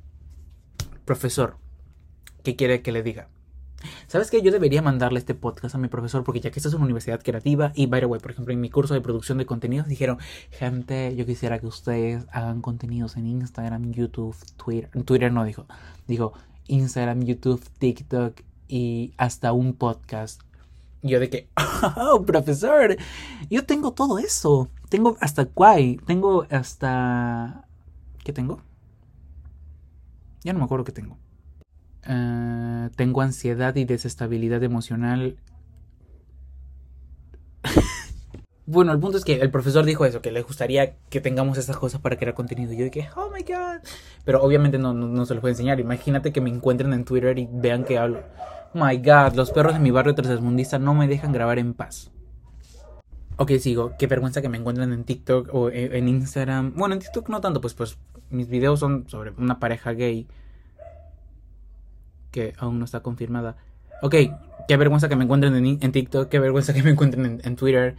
Profesor, 1.05 1.57
¿qué 2.43 2.57
quiere 2.57 2.83
que 2.83 2.93
le 2.93 3.03
diga? 3.03 3.29
¿Sabes 4.07 4.31
qué? 4.31 4.43
Yo 4.43 4.53
debería 4.53 4.83
mandarle 4.83 5.19
este 5.19 5.35
podcast 5.35 5.75
a 5.75 5.79
mi 5.79 5.89
profesor 5.89 6.25
porque 6.25 6.41
ya 6.41 6.51
que 6.51 6.59
esta 6.59 6.69
es 6.69 6.75
una 6.75 6.85
universidad 6.85 7.23
creativa 7.23 7.73
y, 7.75 7.87
by 7.87 8.01
the 8.01 8.07
way, 8.07 8.21
por 8.21 8.31
ejemplo, 8.31 8.53
en 8.53 8.61
mi 8.61 8.71
curso 8.71 8.95
de 8.95 9.01
producción 9.01 9.39
de 9.39 9.47
contenidos 9.47 9.89
dijeron, 9.89 10.19
gente, 10.51 11.15
yo 11.17 11.27
quisiera 11.27 11.59
que 11.59 11.67
ustedes 11.67 12.27
hagan 12.33 12.61
contenidos 12.61 13.17
en 13.17 13.27
Instagram, 13.27 13.93
YouTube, 13.93 14.37
Twitter. 14.57 14.91
Twitter 15.05 15.33
no 15.33 15.45
dijo, 15.45 15.67
dijo 16.07 16.33
Instagram, 16.67 17.23
YouTube, 17.23 17.63
TikTok 17.79 18.41
y 18.69 19.13
hasta 19.17 19.53
un 19.53 19.75
podcast. 19.75 20.43
Yo 21.03 21.21
de 21.21 21.29
que, 21.29 21.49
oh, 21.97 22.25
profesor, 22.25 22.97
yo 23.51 23.65
tengo 23.65 23.93
todo 23.93 24.19
eso. 24.19 24.71
Tengo 24.89 25.17
hasta 25.21 25.45
Quai, 25.47 25.99
tengo 26.07 26.47
hasta... 26.51 27.67
¿Qué 28.25 28.33
tengo? 28.33 28.63
Ya 30.43 30.53
no 30.53 30.59
me 30.59 30.65
acuerdo 30.65 30.85
qué 30.85 30.93
tengo. 30.93 31.19
Uh, 32.09 32.91
tengo 32.97 33.23
ansiedad 33.23 33.75
y 33.77 33.85
desestabilidad 33.85 34.63
emocional. 34.63 35.37
bueno, 38.67 38.93
el 38.93 39.01
punto 39.01 39.17
es 39.17 39.25
que 39.25 39.41
el 39.41 39.51
profesor 39.51 39.87
dijo 39.87 40.05
eso, 40.05 40.21
que 40.21 40.31
le 40.31 40.43
gustaría 40.43 40.97
que 41.09 41.21
tengamos 41.21 41.57
estas 41.57 41.79
cosas 41.79 42.01
para 42.01 42.17
crear 42.17 42.35
contenido. 42.35 42.73
Y 42.73 42.77
yo 42.77 42.85
dije, 42.85 43.09
oh 43.17 43.31
my 43.31 43.43
god. 43.43 43.81
Pero 44.25 44.43
obviamente 44.43 44.79
no, 44.79 44.93
no, 44.93 45.09
no 45.09 45.25
se 45.25 45.35
los 45.35 45.41
voy 45.41 45.51
a 45.51 45.53
enseñar. 45.53 45.81
Imagínate 45.81 46.33
que 46.33 46.41
me 46.41 46.51
encuentren 46.51 46.93
en 46.93 47.05
Twitter 47.05 47.39
y 47.39 47.49
vean 47.51 47.85
que 47.85 47.97
hablo. 47.97 48.23
My 48.75 48.99
god, 48.99 49.35
los 49.35 49.51
perros 49.51 49.75
de 49.75 49.81
mi 49.81 49.91
barrio 49.91 50.15
tercermundista 50.15 50.79
no 50.79 50.95
me 50.95 51.09
dejan 51.09 51.33
grabar 51.33 51.59
en 51.59 51.75
paz. 51.75 52.11
Ok, 53.37 53.53
sigo. 53.61 53.95
Qué 53.99 54.07
vergüenza 54.07 54.43
que 54.43 54.49
me 54.49 54.59
encuentren 54.59 54.93
en 54.93 55.05
TikTok 55.05 55.49
o 55.55 55.71
en 55.71 56.07
Instagram. 56.09 56.75
Bueno, 56.77 56.95
en 56.95 57.01
TikTok 57.01 57.29
no 57.31 57.41
tanto, 57.41 57.61
pues, 57.61 57.75
pues 57.75 57.99
mis 58.31 58.49
videos 58.49 58.81
son 58.81 59.09
sobre 59.09 59.31
una 59.39 59.59
pareja 59.59 59.93
gay 59.93 60.29
que 62.35 62.53
aún 62.59 62.81
no 62.81 62.85
está 62.85 63.01
confirmada. 63.01 63.57
Ok, 64.03 64.17
qué 64.67 64.77
vergüenza 64.77 65.09
que 65.09 65.15
me 65.15 65.25
encuentren 65.25 65.55
en, 65.55 65.93
TikTok, 65.93 66.29
qué 66.29 66.41
vergüenza 66.41 66.75
que 66.75 66.83
me 66.83 66.91
encuentren 66.91 67.41
en, 67.45 67.57
Twitter, 67.57 67.95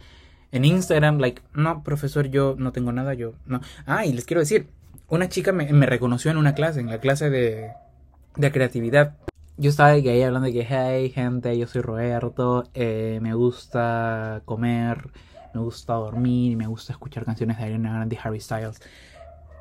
en 0.52 0.66
Instagram. 0.66 1.18
Like, 1.18 1.40
no, 1.54 1.82
profesor, 1.82 2.26
yo 2.28 2.54
no 2.58 2.70
tengo 2.70 2.92
nada, 2.92 3.14
yo 3.14 3.32
no. 3.46 3.62
Ah, 3.86 4.04
y 4.04 4.12
les 4.12 4.26
quiero 4.26 4.40
decir, 4.40 4.68
una 5.08 5.30
chica 5.30 5.52
me, 5.52 5.86
reconoció 5.86 6.30
en 6.30 6.36
una 6.36 6.54
clase, 6.54 6.80
en 6.80 6.88
la 6.88 7.00
clase 7.00 7.30
de, 7.30 7.70
de 8.36 8.52
creatividad. 8.52 9.16
Yo 9.56 9.70
estaba 9.70 9.88
ahí 9.88 10.22
hablando 10.22 10.46
de 10.46 10.52
que, 10.52 10.66
hey, 10.68 11.10
gente, 11.14 11.56
yo 11.56 11.66
soy 11.66 11.80
Roberto, 11.80 12.68
eh, 12.74 13.18
me 13.22 13.32
gusta 13.32 14.42
comer, 14.44 15.08
me 15.54 15.62
gusta 15.62 15.94
dormir, 15.94 16.58
me 16.58 16.66
gusta 16.66 16.92
escuchar 16.92 17.24
canciones 17.24 17.56
de 17.56 17.64
Ariana 17.64 17.94
Grande 17.94 18.16
y 18.16 18.18
Harry 18.22 18.40
Styles. 18.40 18.82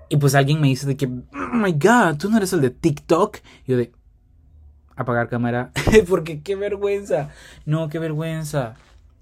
Y 0.10 0.18
pues 0.18 0.36
alguien 0.36 0.60
me 0.60 0.68
dice 0.68 0.86
de 0.86 0.98
que, 0.98 1.06
oh 1.06 1.54
my 1.54 1.72
god, 1.72 2.18
tú 2.20 2.30
no 2.30 2.38
eres 2.38 2.52
el 2.52 2.62
de 2.62 2.72
TikTok. 2.72 3.38
Yo 3.66 3.78
de, 3.78 3.94
apagar 4.96 5.30
cámara. 5.30 5.72
Porque 6.10 6.42
qué 6.42 6.56
vergüenza. 6.56 7.30
No, 7.66 7.90
qué 7.90 8.00
vergüenza. 8.00 8.76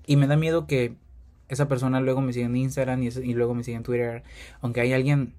Y 0.06 0.16
me 0.16 0.28
da 0.28 0.36
miedo 0.36 0.68
que 0.68 0.96
esa 1.48 1.68
persona 1.68 2.02
luego 2.02 2.22
me 2.22 2.34
siga 2.34 2.46
en 2.46 2.56
Instagram 2.56 3.04
y, 3.04 3.34
luego 3.34 3.54
me 3.54 3.64
siga 3.64 3.78
en 3.78 3.84
Twitter. 3.84 4.24
Aunque 4.62 4.82
hay 4.82 4.94
alguien, 4.94 5.34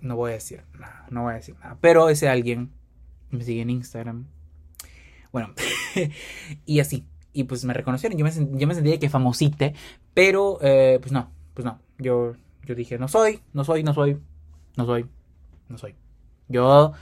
no 0.00 0.16
voy 0.16 0.30
a 0.30 0.34
decir 0.34 0.62
nada, 0.78 1.06
no 1.10 1.22
voy 1.22 1.32
a 1.32 1.36
decir 1.36 1.56
nada. 1.60 1.78
Pero 1.80 2.08
ese 2.08 2.28
alguien 2.28 2.70
me 3.30 3.44
sigue 3.44 3.62
en 3.62 3.70
Instagram. 3.70 4.26
Bueno, 5.32 5.54
y 6.66 6.80
así. 6.80 7.06
Y 7.32 7.44
pues 7.44 7.64
me 7.64 7.74
reconocieron. 7.74 8.18
Yo 8.18 8.24
me, 8.24 8.32
yo 8.58 8.66
me 8.66 8.74
sentía 8.74 8.98
que 8.98 9.08
famosite. 9.08 9.74
Pero, 10.14 10.58
eh, 10.62 10.98
pues 11.00 11.12
no, 11.12 11.30
pues 11.54 11.64
no. 11.64 11.78
Yo, 11.98 12.34
yo 12.64 12.74
dije, 12.74 12.98
no 12.98 13.08
soy, 13.08 13.40
no 13.52 13.64
soy, 13.64 13.82
no 13.82 13.94
soy, 13.94 14.18
no 14.76 14.86
soy, 14.86 15.06
no 15.68 15.78
soy. 15.78 15.94
Yo 16.48 16.92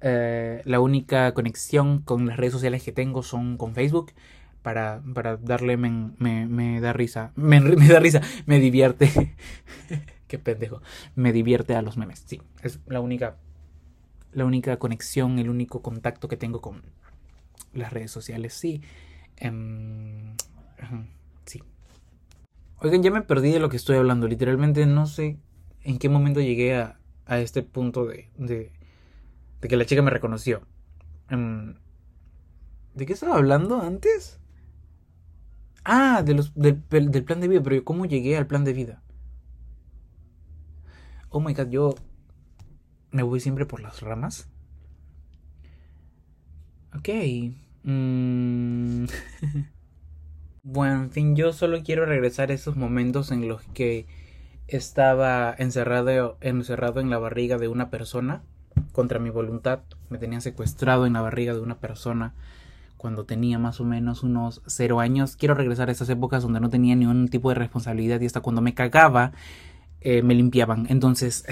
eh, 0.00 0.62
la 0.64 0.80
única 0.80 1.32
conexión 1.32 2.00
con 2.00 2.26
las 2.26 2.36
redes 2.36 2.52
sociales 2.52 2.82
que 2.82 2.92
tengo 2.92 3.22
son 3.22 3.56
con 3.56 3.74
Facebook. 3.74 4.12
Para, 4.62 5.00
para 5.14 5.36
darle 5.36 5.76
me, 5.76 5.90
me, 6.18 6.80
da 6.80 6.92
risa. 6.92 7.32
Me, 7.36 7.60
da 7.60 8.00
risa. 8.00 8.20
Me 8.46 8.58
divierte. 8.58 9.36
Qué 10.26 10.38
pendejo. 10.40 10.82
Me 11.14 11.32
divierte 11.32 11.76
a 11.76 11.82
los 11.82 11.96
memes. 11.96 12.24
Sí, 12.26 12.42
es 12.62 12.80
la 12.86 13.00
única. 13.00 13.36
La 14.32 14.44
única 14.44 14.76
conexión, 14.78 15.38
el 15.38 15.48
único 15.48 15.82
contacto 15.82 16.26
que 16.28 16.36
tengo 16.36 16.60
con 16.60 16.82
las 17.72 17.92
redes 17.92 18.10
sociales. 18.10 18.54
Sí. 18.54 18.82
Em, 19.36 20.34
sí. 21.44 21.62
Oigan, 22.80 23.04
ya 23.04 23.12
me 23.12 23.22
perdí 23.22 23.52
de 23.52 23.60
lo 23.60 23.68
que 23.68 23.76
estoy 23.76 23.96
hablando. 23.96 24.26
Literalmente 24.26 24.84
no 24.84 25.06
sé 25.06 25.38
en 25.84 25.98
qué 25.98 26.08
momento 26.08 26.40
llegué 26.40 26.76
a, 26.76 26.98
a 27.24 27.38
este 27.38 27.62
punto 27.62 28.04
de 28.04 28.72
que 29.60 29.76
la 29.76 29.86
chica 29.86 30.02
me 30.02 30.10
reconoció. 30.10 30.62
Em, 31.28 31.74
¿De 32.94 33.06
qué 33.06 33.12
estaba 33.12 33.36
hablando 33.36 33.80
antes? 33.80 34.40
Ah, 35.84 36.22
de 36.24 36.34
los, 36.34 36.54
del, 36.54 36.82
del, 36.88 37.24
plan 37.24 37.40
de 37.40 37.48
vida, 37.48 37.62
pero 37.62 37.84
¿cómo 37.84 38.06
llegué 38.06 38.36
al 38.36 38.46
plan 38.46 38.64
de 38.64 38.72
vida? 38.72 39.02
Oh 41.28 41.40
my 41.40 41.54
god, 41.54 41.68
yo 41.68 41.94
me 43.10 43.22
voy 43.22 43.40
siempre 43.40 43.66
por 43.66 43.80
las 43.80 44.00
ramas. 44.00 44.48
Ok. 46.96 47.08
Mm. 47.82 49.04
bueno, 50.62 51.04
en 51.04 51.10
fin, 51.10 51.36
yo 51.36 51.52
solo 51.52 51.82
quiero 51.82 52.06
regresar 52.06 52.50
a 52.50 52.54
esos 52.54 52.76
momentos 52.76 53.30
en 53.30 53.46
los 53.46 53.62
que 53.62 54.06
estaba 54.66 55.54
encerrado, 55.56 56.38
encerrado 56.40 57.00
en 57.00 57.10
la 57.10 57.18
barriga 57.18 57.58
de 57.58 57.68
una 57.68 57.90
persona 57.90 58.42
contra 58.92 59.18
mi 59.18 59.30
voluntad. 59.30 59.80
Me 60.10 60.18
tenían 60.18 60.40
secuestrado 60.40 61.06
en 61.06 61.14
la 61.14 61.20
barriga 61.20 61.54
de 61.54 61.60
una 61.60 61.78
persona 61.78 62.34
cuando 62.96 63.24
tenía 63.24 63.58
más 63.58 63.80
o 63.80 63.84
menos 63.84 64.22
unos 64.22 64.62
cero 64.66 65.00
años. 65.00 65.36
Quiero 65.36 65.54
regresar 65.54 65.88
a 65.88 65.92
esas 65.92 66.08
épocas 66.08 66.42
donde 66.42 66.60
no 66.60 66.70
tenía 66.70 66.96
ningún 66.96 67.28
tipo 67.28 67.48
de 67.50 67.54
responsabilidad 67.54 68.20
y 68.20 68.26
hasta 68.26 68.40
cuando 68.40 68.62
me 68.62 68.74
cagaba 68.74 69.32
eh, 70.00 70.22
me 70.22 70.34
limpiaban. 70.34 70.86
Entonces, 70.88 71.44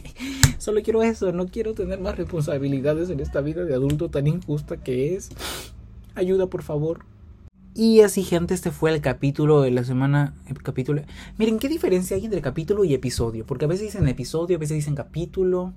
solo 0.58 0.82
quiero 0.82 1.02
eso, 1.02 1.32
no 1.32 1.46
quiero 1.46 1.74
tener 1.74 2.00
más 2.00 2.16
responsabilidades 2.16 3.10
en 3.10 3.20
esta 3.20 3.40
vida 3.40 3.64
de 3.64 3.74
adulto 3.74 4.08
tan 4.08 4.26
injusta 4.26 4.78
que 4.78 5.14
es. 5.14 5.30
Ayuda, 6.14 6.46
por 6.46 6.62
favor. 6.62 7.04
Y 7.74 8.00
así, 8.00 8.24
gente, 8.24 8.54
este 8.54 8.70
fue 8.70 8.92
el 8.92 9.00
capítulo 9.00 9.60
de 9.60 9.70
la 9.70 9.84
semana. 9.84 10.34
Capítulo. 10.64 11.02
Miren, 11.36 11.58
¿qué 11.58 11.68
diferencia 11.68 12.16
hay 12.16 12.24
entre 12.24 12.40
capítulo 12.40 12.82
y 12.84 12.94
episodio? 12.94 13.46
Porque 13.46 13.66
a 13.66 13.68
veces 13.68 13.92
dicen 13.92 14.08
episodio, 14.08 14.56
a 14.56 14.60
veces 14.60 14.76
dicen 14.76 14.96
capítulo. 14.96 15.74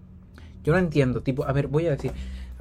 Yo 0.64 0.74
no 0.74 0.80
entiendo, 0.80 1.22
tipo, 1.22 1.46
a 1.46 1.54
ver, 1.54 1.68
voy 1.68 1.88
a 1.88 1.92
decir, 1.92 2.12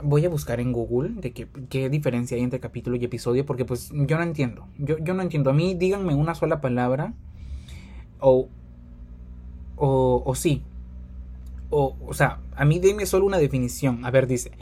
voy 0.02 0.24
a 0.24 0.28
buscar 0.28 0.60
en 0.60 0.72
Google 0.72 1.20
de 1.20 1.32
qué, 1.32 1.46
qué 1.68 1.88
diferencia 1.88 2.36
hay 2.36 2.42
entre 2.42 2.60
capítulo 2.60 2.96
y 2.96 3.04
episodio, 3.04 3.44
porque 3.44 3.64
pues 3.64 3.90
yo 3.92 4.16
no 4.16 4.22
entiendo. 4.22 4.66
Yo, 4.78 4.98
yo 4.98 5.14
no 5.14 5.22
entiendo. 5.22 5.50
A 5.50 5.52
mí 5.52 5.74
díganme 5.74 6.14
una 6.14 6.34
sola 6.34 6.60
palabra 6.60 7.14
o, 8.18 8.48
o, 9.76 10.22
o 10.24 10.34
sí. 10.34 10.62
O, 11.70 11.96
o 12.04 12.14
sea, 12.14 12.40
a 12.56 12.64
mí 12.64 12.78
denme 12.78 13.06
solo 13.06 13.26
una 13.26 13.38
definición. 13.38 14.04
A 14.04 14.10
ver, 14.10 14.26
dice, 14.26 14.52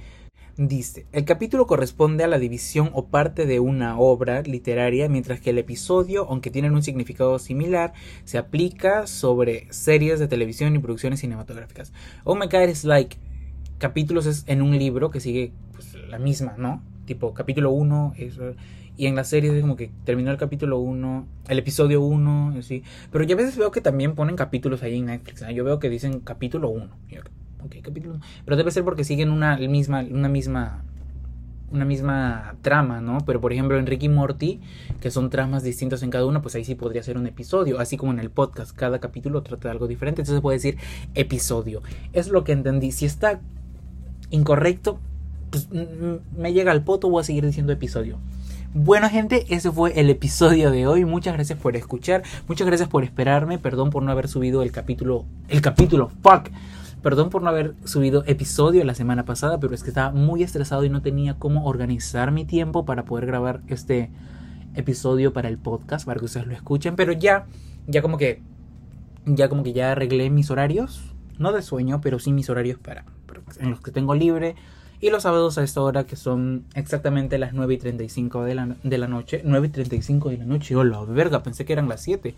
Dice, 0.58 1.06
el 1.12 1.24
capítulo 1.24 1.68
corresponde 1.68 2.24
a 2.24 2.26
la 2.26 2.40
división 2.40 2.90
o 2.92 3.06
parte 3.06 3.46
de 3.46 3.60
una 3.60 3.96
obra 3.96 4.42
literaria, 4.42 5.08
mientras 5.08 5.40
que 5.40 5.50
el 5.50 5.58
episodio, 5.58 6.26
aunque 6.28 6.50
tienen 6.50 6.74
un 6.74 6.82
significado 6.82 7.38
similar, 7.38 7.92
se 8.24 8.38
aplica 8.38 9.06
sobre 9.06 9.72
series 9.72 10.18
de 10.18 10.26
televisión 10.26 10.74
y 10.74 10.80
producciones 10.80 11.20
cinematográficas. 11.20 11.92
Oh 12.24 12.34
my 12.34 12.46
god, 12.46 12.68
it's 12.68 12.82
like 12.82 13.18
capítulos 13.78 14.26
es 14.26 14.44
en 14.46 14.62
un 14.62 14.78
libro 14.78 15.10
que 15.10 15.20
sigue 15.20 15.52
pues, 15.72 15.94
la 16.08 16.18
misma, 16.18 16.54
¿no? 16.58 16.82
tipo 17.08 17.32
capítulo 17.32 17.70
1, 17.70 18.14
y 18.98 19.06
en 19.06 19.16
la 19.16 19.24
serie 19.24 19.54
es 19.54 19.62
como 19.62 19.76
que 19.76 19.90
terminó 20.04 20.30
el 20.30 20.36
capítulo 20.36 20.78
1, 20.78 21.26
el 21.48 21.58
episodio 21.58 22.02
1, 22.02 22.54
así. 22.58 22.82
Pero 23.10 23.24
yo 23.24 23.34
a 23.34 23.38
veces 23.38 23.56
veo 23.56 23.70
que 23.70 23.80
también 23.80 24.14
ponen 24.14 24.36
capítulos 24.36 24.82
ahí 24.82 24.98
en 24.98 25.06
Netflix. 25.06 25.42
Yo 25.54 25.64
veo 25.64 25.78
que 25.78 25.88
dicen 25.88 26.20
capítulo 26.20 26.68
1. 26.68 26.86
Ok, 27.64 27.76
capítulo 27.82 28.20
Pero 28.44 28.56
debe 28.56 28.70
ser 28.70 28.84
porque 28.84 29.04
siguen 29.04 29.30
una 29.30 29.56
misma, 29.56 30.04
una 30.08 30.28
misma 30.28 30.84
una 31.70 31.84
misma 31.84 32.56
trama, 32.62 33.00
¿no? 33.00 33.18
Pero 33.26 33.42
por 33.42 33.52
ejemplo 33.52 33.78
en 33.78 33.86
Ricky 33.86 34.08
Morty, 34.08 34.60
que 35.00 35.10
son 35.10 35.28
tramas 35.28 35.62
distintas 35.62 36.02
en 36.02 36.10
cada 36.10 36.24
uno, 36.24 36.40
pues 36.40 36.54
ahí 36.54 36.64
sí 36.64 36.74
podría 36.74 37.02
ser 37.02 37.18
un 37.18 37.26
episodio, 37.26 37.78
así 37.78 37.98
como 37.98 38.12
en 38.12 38.20
el 38.20 38.30
podcast, 38.30 38.74
cada 38.74 39.00
capítulo 39.00 39.42
trata 39.42 39.68
de 39.68 39.72
algo 39.72 39.86
diferente, 39.86 40.22
entonces 40.22 40.38
se 40.38 40.42
puede 40.42 40.56
decir 40.56 40.78
episodio. 41.14 41.82
Es 42.14 42.28
lo 42.28 42.42
que 42.42 42.52
entendí. 42.52 42.90
Si 42.90 43.04
está 43.04 43.42
incorrecto, 44.30 44.98
pues 45.50 45.68
me 46.36 46.52
llega 46.52 46.72
al 46.72 46.82
poto, 46.82 47.08
voy 47.08 47.20
a 47.20 47.24
seguir 47.24 47.46
diciendo 47.46 47.72
episodio. 47.72 48.18
Bueno 48.74 49.08
gente, 49.08 49.46
ese 49.48 49.72
fue 49.72 49.98
el 49.98 50.10
episodio 50.10 50.70
de 50.70 50.86
hoy. 50.86 51.04
Muchas 51.04 51.34
gracias 51.34 51.58
por 51.58 51.74
escuchar, 51.74 52.22
muchas 52.46 52.66
gracias 52.66 52.88
por 52.88 53.02
esperarme. 53.02 53.58
Perdón 53.58 53.90
por 53.90 54.02
no 54.02 54.12
haber 54.12 54.28
subido 54.28 54.62
el 54.62 54.72
capítulo, 54.72 55.24
el 55.48 55.62
capítulo, 55.62 56.10
fuck 56.22 56.50
Perdón 57.02 57.30
por 57.30 57.42
no 57.42 57.50
haber 57.50 57.74
subido 57.84 58.24
episodio 58.26 58.84
la 58.84 58.94
semana 58.94 59.24
pasada, 59.24 59.60
pero 59.60 59.72
es 59.72 59.84
que 59.84 59.90
estaba 59.90 60.10
muy 60.10 60.42
estresado 60.42 60.84
y 60.84 60.90
no 60.90 61.00
tenía 61.00 61.34
cómo 61.38 61.64
organizar 61.66 62.32
mi 62.32 62.44
tiempo 62.44 62.84
para 62.84 63.04
poder 63.04 63.26
grabar 63.26 63.60
este 63.68 64.10
episodio 64.74 65.32
para 65.32 65.48
el 65.48 65.58
podcast, 65.58 66.06
para 66.06 66.18
que 66.18 66.24
ustedes 66.24 66.48
lo 66.48 66.54
escuchen. 66.54 66.96
Pero 66.96 67.12
ya, 67.12 67.46
ya 67.86 68.02
como 68.02 68.18
que, 68.18 68.42
ya 69.26 69.48
como 69.48 69.62
que 69.62 69.72
ya 69.72 69.92
arreglé 69.92 70.28
mis 70.28 70.50
horarios, 70.50 71.14
no 71.38 71.52
de 71.52 71.62
sueño, 71.62 72.00
pero 72.00 72.18
sí 72.18 72.32
mis 72.32 72.50
horarios 72.50 72.80
para, 72.80 73.04
en 73.58 73.70
los 73.70 73.80
que 73.80 73.90
tengo 73.90 74.14
libre. 74.14 74.54
Y 75.00 75.10
los 75.10 75.22
sábados 75.22 75.58
a 75.58 75.62
esta 75.62 75.80
hora 75.80 76.04
que 76.04 76.16
son 76.16 76.64
exactamente 76.74 77.38
las 77.38 77.52
9 77.52 77.74
y 77.74 77.78
35 77.78 78.42
de 78.42 78.54
la, 78.56 78.76
de 78.82 78.98
la 78.98 79.06
noche. 79.06 79.42
9 79.44 79.68
y 79.68 79.70
35 79.70 80.30
de 80.30 80.38
la 80.38 80.44
noche. 80.44 80.74
Oh, 80.74 80.82
la 80.82 81.00
verga, 81.04 81.42
pensé 81.42 81.64
que 81.64 81.72
eran 81.72 81.88
las 81.88 82.02
7 82.02 82.34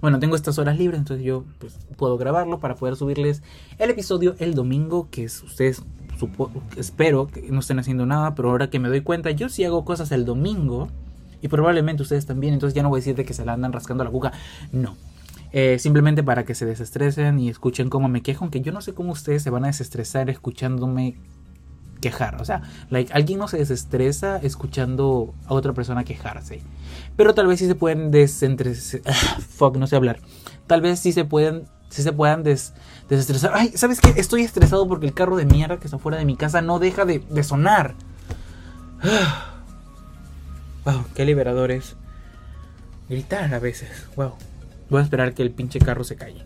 bueno, 0.00 0.18
tengo 0.18 0.36
estas 0.36 0.58
horas 0.58 0.78
libres, 0.78 0.98
entonces 0.98 1.24
yo 1.24 1.44
pues, 1.58 1.78
puedo 1.96 2.18
grabarlo 2.18 2.60
para 2.60 2.74
poder 2.74 2.96
subirles 2.96 3.42
el 3.78 3.90
episodio 3.90 4.36
el 4.38 4.54
domingo, 4.54 5.08
que 5.10 5.24
es 5.24 5.42
ustedes 5.42 5.82
espero 6.76 7.26
que 7.26 7.42
no 7.50 7.60
estén 7.60 7.78
haciendo 7.78 8.06
nada, 8.06 8.34
pero 8.34 8.50
ahora 8.50 8.70
que 8.70 8.78
me 8.78 8.88
doy 8.88 9.02
cuenta, 9.02 9.30
yo 9.30 9.48
sí 9.48 9.64
hago 9.64 9.84
cosas 9.84 10.12
el 10.12 10.24
domingo 10.24 10.88
y 11.42 11.48
probablemente 11.48 12.02
ustedes 12.02 12.26
también, 12.26 12.54
entonces 12.54 12.74
ya 12.74 12.82
no 12.82 12.88
voy 12.88 12.98
a 12.98 13.00
decir 13.00 13.14
de 13.16 13.24
que 13.24 13.34
se 13.34 13.44
la 13.44 13.52
andan 13.52 13.72
rascando 13.72 14.04
la 14.04 14.10
cuca, 14.10 14.32
no. 14.72 14.96
Eh, 15.58 15.78
simplemente 15.78 16.22
para 16.22 16.44
que 16.44 16.54
se 16.54 16.66
desestresen 16.66 17.38
y 17.38 17.48
escuchen 17.48 17.88
cómo 17.88 18.08
me 18.08 18.20
quejo, 18.20 18.44
aunque 18.44 18.60
yo 18.60 18.72
no 18.72 18.82
sé 18.82 18.92
cómo 18.92 19.12
ustedes 19.12 19.42
se 19.42 19.48
van 19.48 19.64
a 19.64 19.68
desestresar 19.68 20.28
escuchándome 20.28 21.16
quejar. 22.02 22.42
O 22.42 22.44
sea, 22.44 22.60
like, 22.90 23.10
alguien 23.14 23.38
no 23.38 23.48
se 23.48 23.56
desestresa 23.56 24.36
escuchando 24.36 25.32
a 25.46 25.54
otra 25.54 25.72
persona 25.72 26.04
quejarse. 26.04 26.60
Pero 27.16 27.32
tal 27.32 27.46
vez 27.46 27.60
sí 27.60 27.66
se 27.66 27.74
pueden 27.74 28.10
desentresar. 28.10 29.00
fuck, 29.48 29.78
no 29.78 29.86
sé 29.86 29.96
hablar. 29.96 30.20
Tal 30.66 30.82
vez 30.82 30.98
sí 30.98 31.12
se 31.12 31.24
pueden. 31.24 31.64
Sí 31.88 32.02
se 32.02 32.12
puedan 32.12 32.42
desestresar. 32.42 33.52
Ay, 33.54 33.72
¿sabes 33.76 34.02
qué? 34.02 34.12
Estoy 34.20 34.42
estresado 34.42 34.86
porque 34.86 35.06
el 35.06 35.14
carro 35.14 35.36
de 35.36 35.46
mierda 35.46 35.78
que 35.78 35.86
está 35.86 35.96
fuera 35.96 36.18
de 36.18 36.26
mi 36.26 36.36
casa 36.36 36.60
no 36.60 36.78
deja 36.78 37.06
de, 37.06 37.20
de 37.20 37.42
sonar. 37.42 37.94
wow, 40.84 41.02
qué 41.14 41.24
liberador 41.24 41.70
es. 41.70 41.96
Gritar 43.08 43.54
a 43.54 43.58
veces. 43.58 43.88
Wow. 44.16 44.34
Voy 44.90 45.00
a 45.00 45.04
esperar 45.04 45.34
que 45.34 45.42
el 45.42 45.50
pinche 45.50 45.78
carro 45.78 46.04
se 46.04 46.16
calle 46.16 46.44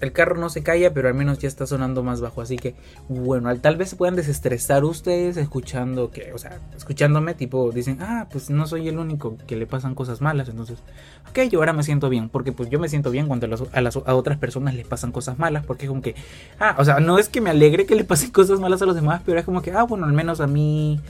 el 0.00 0.12
carro 0.12 0.36
no 0.36 0.48
se 0.50 0.62
calla, 0.62 0.92
pero 0.92 1.08
al 1.08 1.14
menos 1.14 1.38
ya 1.38 1.48
está 1.48 1.66
sonando 1.66 2.02
más 2.02 2.20
bajo. 2.20 2.42
Así 2.42 2.56
que, 2.56 2.74
bueno, 3.08 3.54
tal 3.58 3.76
vez 3.76 3.90
se 3.90 3.96
puedan 3.96 4.14
desestresar 4.14 4.84
ustedes 4.84 5.36
escuchando 5.36 6.10
que, 6.10 6.32
o 6.32 6.38
sea, 6.38 6.58
escuchándome, 6.76 7.34
tipo, 7.34 7.70
dicen, 7.72 7.98
ah, 8.00 8.26
pues 8.30 8.50
no 8.50 8.66
soy 8.66 8.88
el 8.88 8.98
único 8.98 9.36
que 9.46 9.56
le 9.56 9.66
pasan 9.66 9.94
cosas 9.94 10.20
malas. 10.20 10.48
Entonces, 10.48 10.78
ok, 11.30 11.50
yo 11.50 11.60
ahora 11.60 11.72
me 11.72 11.82
siento 11.82 12.08
bien, 12.08 12.28
porque 12.28 12.52
pues 12.52 12.68
yo 12.68 12.78
me 12.78 12.88
siento 12.88 13.10
bien 13.10 13.26
cuando 13.26 13.46
a, 13.46 13.80
las, 13.80 13.96
a 13.96 14.14
otras 14.14 14.38
personas 14.38 14.74
les 14.74 14.86
pasan 14.86 15.12
cosas 15.12 15.38
malas, 15.38 15.64
porque 15.64 15.86
es 15.86 15.88
como 15.88 16.02
que, 16.02 16.14
ah, 16.60 16.76
o 16.78 16.84
sea, 16.84 17.00
no 17.00 17.18
es 17.18 17.28
que 17.28 17.40
me 17.40 17.50
alegre 17.50 17.86
que 17.86 17.94
le 17.94 18.04
pasen 18.04 18.30
cosas 18.32 18.60
malas 18.60 18.82
a 18.82 18.86
los 18.86 18.94
demás, 18.94 19.22
pero 19.24 19.38
es 19.38 19.44
como 19.44 19.62
que, 19.62 19.72
ah, 19.72 19.84
bueno, 19.84 20.04
al 20.04 20.12
menos 20.12 20.40
a 20.40 20.46
mí, 20.46 21.00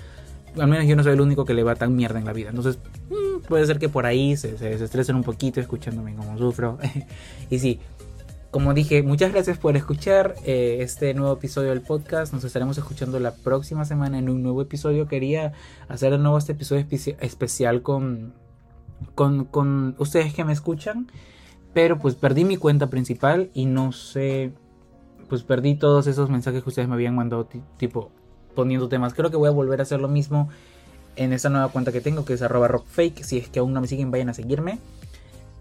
al 0.58 0.68
menos 0.68 0.86
yo 0.86 0.96
no 0.96 1.02
soy 1.02 1.12
el 1.12 1.20
único 1.20 1.44
que 1.44 1.54
le 1.54 1.62
va 1.62 1.74
tan 1.74 1.94
mierda 1.94 2.18
en 2.18 2.24
la 2.24 2.32
vida. 2.32 2.50
Entonces, 2.50 2.78
mm, 3.10 3.46
puede 3.46 3.66
ser 3.66 3.78
que 3.78 3.88
por 3.88 4.06
ahí 4.06 4.36
se, 4.36 4.56
se 4.58 4.70
desestresen 4.70 5.16
un 5.16 5.22
poquito 5.22 5.60
escuchándome 5.60 6.14
como 6.14 6.36
sufro. 6.38 6.78
y 7.50 7.58
sí 7.58 7.80
como 8.56 8.72
dije, 8.72 9.02
muchas 9.02 9.32
gracias 9.32 9.58
por 9.58 9.76
escuchar 9.76 10.34
eh, 10.46 10.78
este 10.80 11.12
nuevo 11.12 11.34
episodio 11.34 11.68
del 11.68 11.82
podcast. 11.82 12.32
Nos 12.32 12.42
estaremos 12.42 12.78
escuchando 12.78 13.20
la 13.20 13.34
próxima 13.34 13.84
semana 13.84 14.18
en 14.18 14.30
un 14.30 14.42
nuevo 14.42 14.62
episodio. 14.62 15.06
Quería 15.06 15.52
hacer 15.88 16.12
de 16.12 16.18
nuevo 16.18 16.38
este 16.38 16.52
episodio 16.52 16.86
especial 17.20 17.82
con, 17.82 18.32
con, 19.14 19.44
con 19.44 19.94
ustedes 19.98 20.32
que 20.32 20.42
me 20.42 20.54
escuchan. 20.54 21.10
Pero 21.74 21.98
pues 21.98 22.14
perdí 22.14 22.46
mi 22.46 22.56
cuenta 22.56 22.86
principal 22.86 23.50
y 23.52 23.66
no 23.66 23.92
sé, 23.92 24.54
pues 25.28 25.42
perdí 25.42 25.74
todos 25.74 26.06
esos 26.06 26.30
mensajes 26.30 26.62
que 26.62 26.70
ustedes 26.70 26.88
me 26.88 26.94
habían 26.94 27.14
mandado 27.14 27.46
tipo 27.76 28.10
poniendo 28.56 28.88
temas. 28.88 29.14
Creo 29.14 29.30
que 29.30 29.36
voy 29.36 29.46
a 29.46 29.52
volver 29.52 29.78
a 29.78 29.84
hacer 29.84 30.00
lo 30.00 30.08
mismo 30.08 30.48
en 31.14 31.32
esa 31.32 31.48
nueva 31.48 31.68
cuenta 31.68 31.92
que 31.92 32.00
tengo 32.00 32.24
que 32.24 32.32
es 32.32 32.42
arroba 32.42 32.66
rockfake. 32.66 33.22
Si 33.22 33.38
es 33.38 33.48
que 33.48 33.60
aún 33.60 33.72
no 33.72 33.80
me 33.80 33.86
siguen 33.86 34.10
vayan 34.10 34.30
a 34.30 34.34
seguirme. 34.34 34.80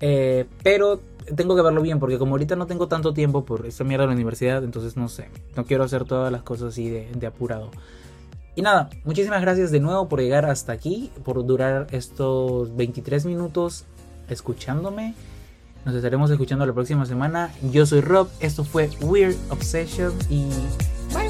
Eh, 0.02 0.46
pero 0.64 1.00
tengo 1.36 1.56
que 1.56 1.62
verlo 1.62 1.82
bien 1.82 2.00
porque 2.00 2.18
como 2.18 2.32
ahorita 2.32 2.56
no 2.56 2.68
tengo 2.68 2.88
tanto 2.88 3.14
tiempo 3.14 3.46
por 3.46 3.66
esta 3.66 3.84
mierda 3.84 4.04
de 4.04 4.08
la 4.10 4.14
universidad, 4.14 4.64
entonces 4.64 4.98
no 4.98 5.10
sé, 5.10 5.30
no 5.56 5.66
quiero 5.66 5.84
hacer 5.84 6.06
todas 6.06 6.32
las 6.32 6.44
cosas 6.44 6.70
así 6.70 6.90
de, 6.90 7.28
apurado. 7.28 7.72
Y 8.56 8.62
nada, 8.62 8.90
muchísimas 9.04 9.42
gracias 9.42 9.72
de 9.72 9.80
nuevo 9.80 10.08
por 10.08 10.22
llegar 10.22 10.46
hasta 10.46 10.72
aquí, 10.72 11.12
por 11.24 11.46
durar 11.46 11.88
estos 11.92 12.76
23 12.76 13.26
minutos 13.26 13.86
escuchándome. 14.30 15.14
Nos 15.84 15.94
estaremos 15.94 16.32
escuchando 16.32 16.66
la 16.66 16.74
próxima 16.74 17.06
semana. 17.06 17.54
Yo 17.72 17.86
soy 17.86 18.02
Rob, 18.02 18.28
esto 18.40 18.64
fue 18.64 18.90
Weird 19.02 19.36
Obsession 19.50 20.14
y 20.30 20.46
bye. 21.14 21.25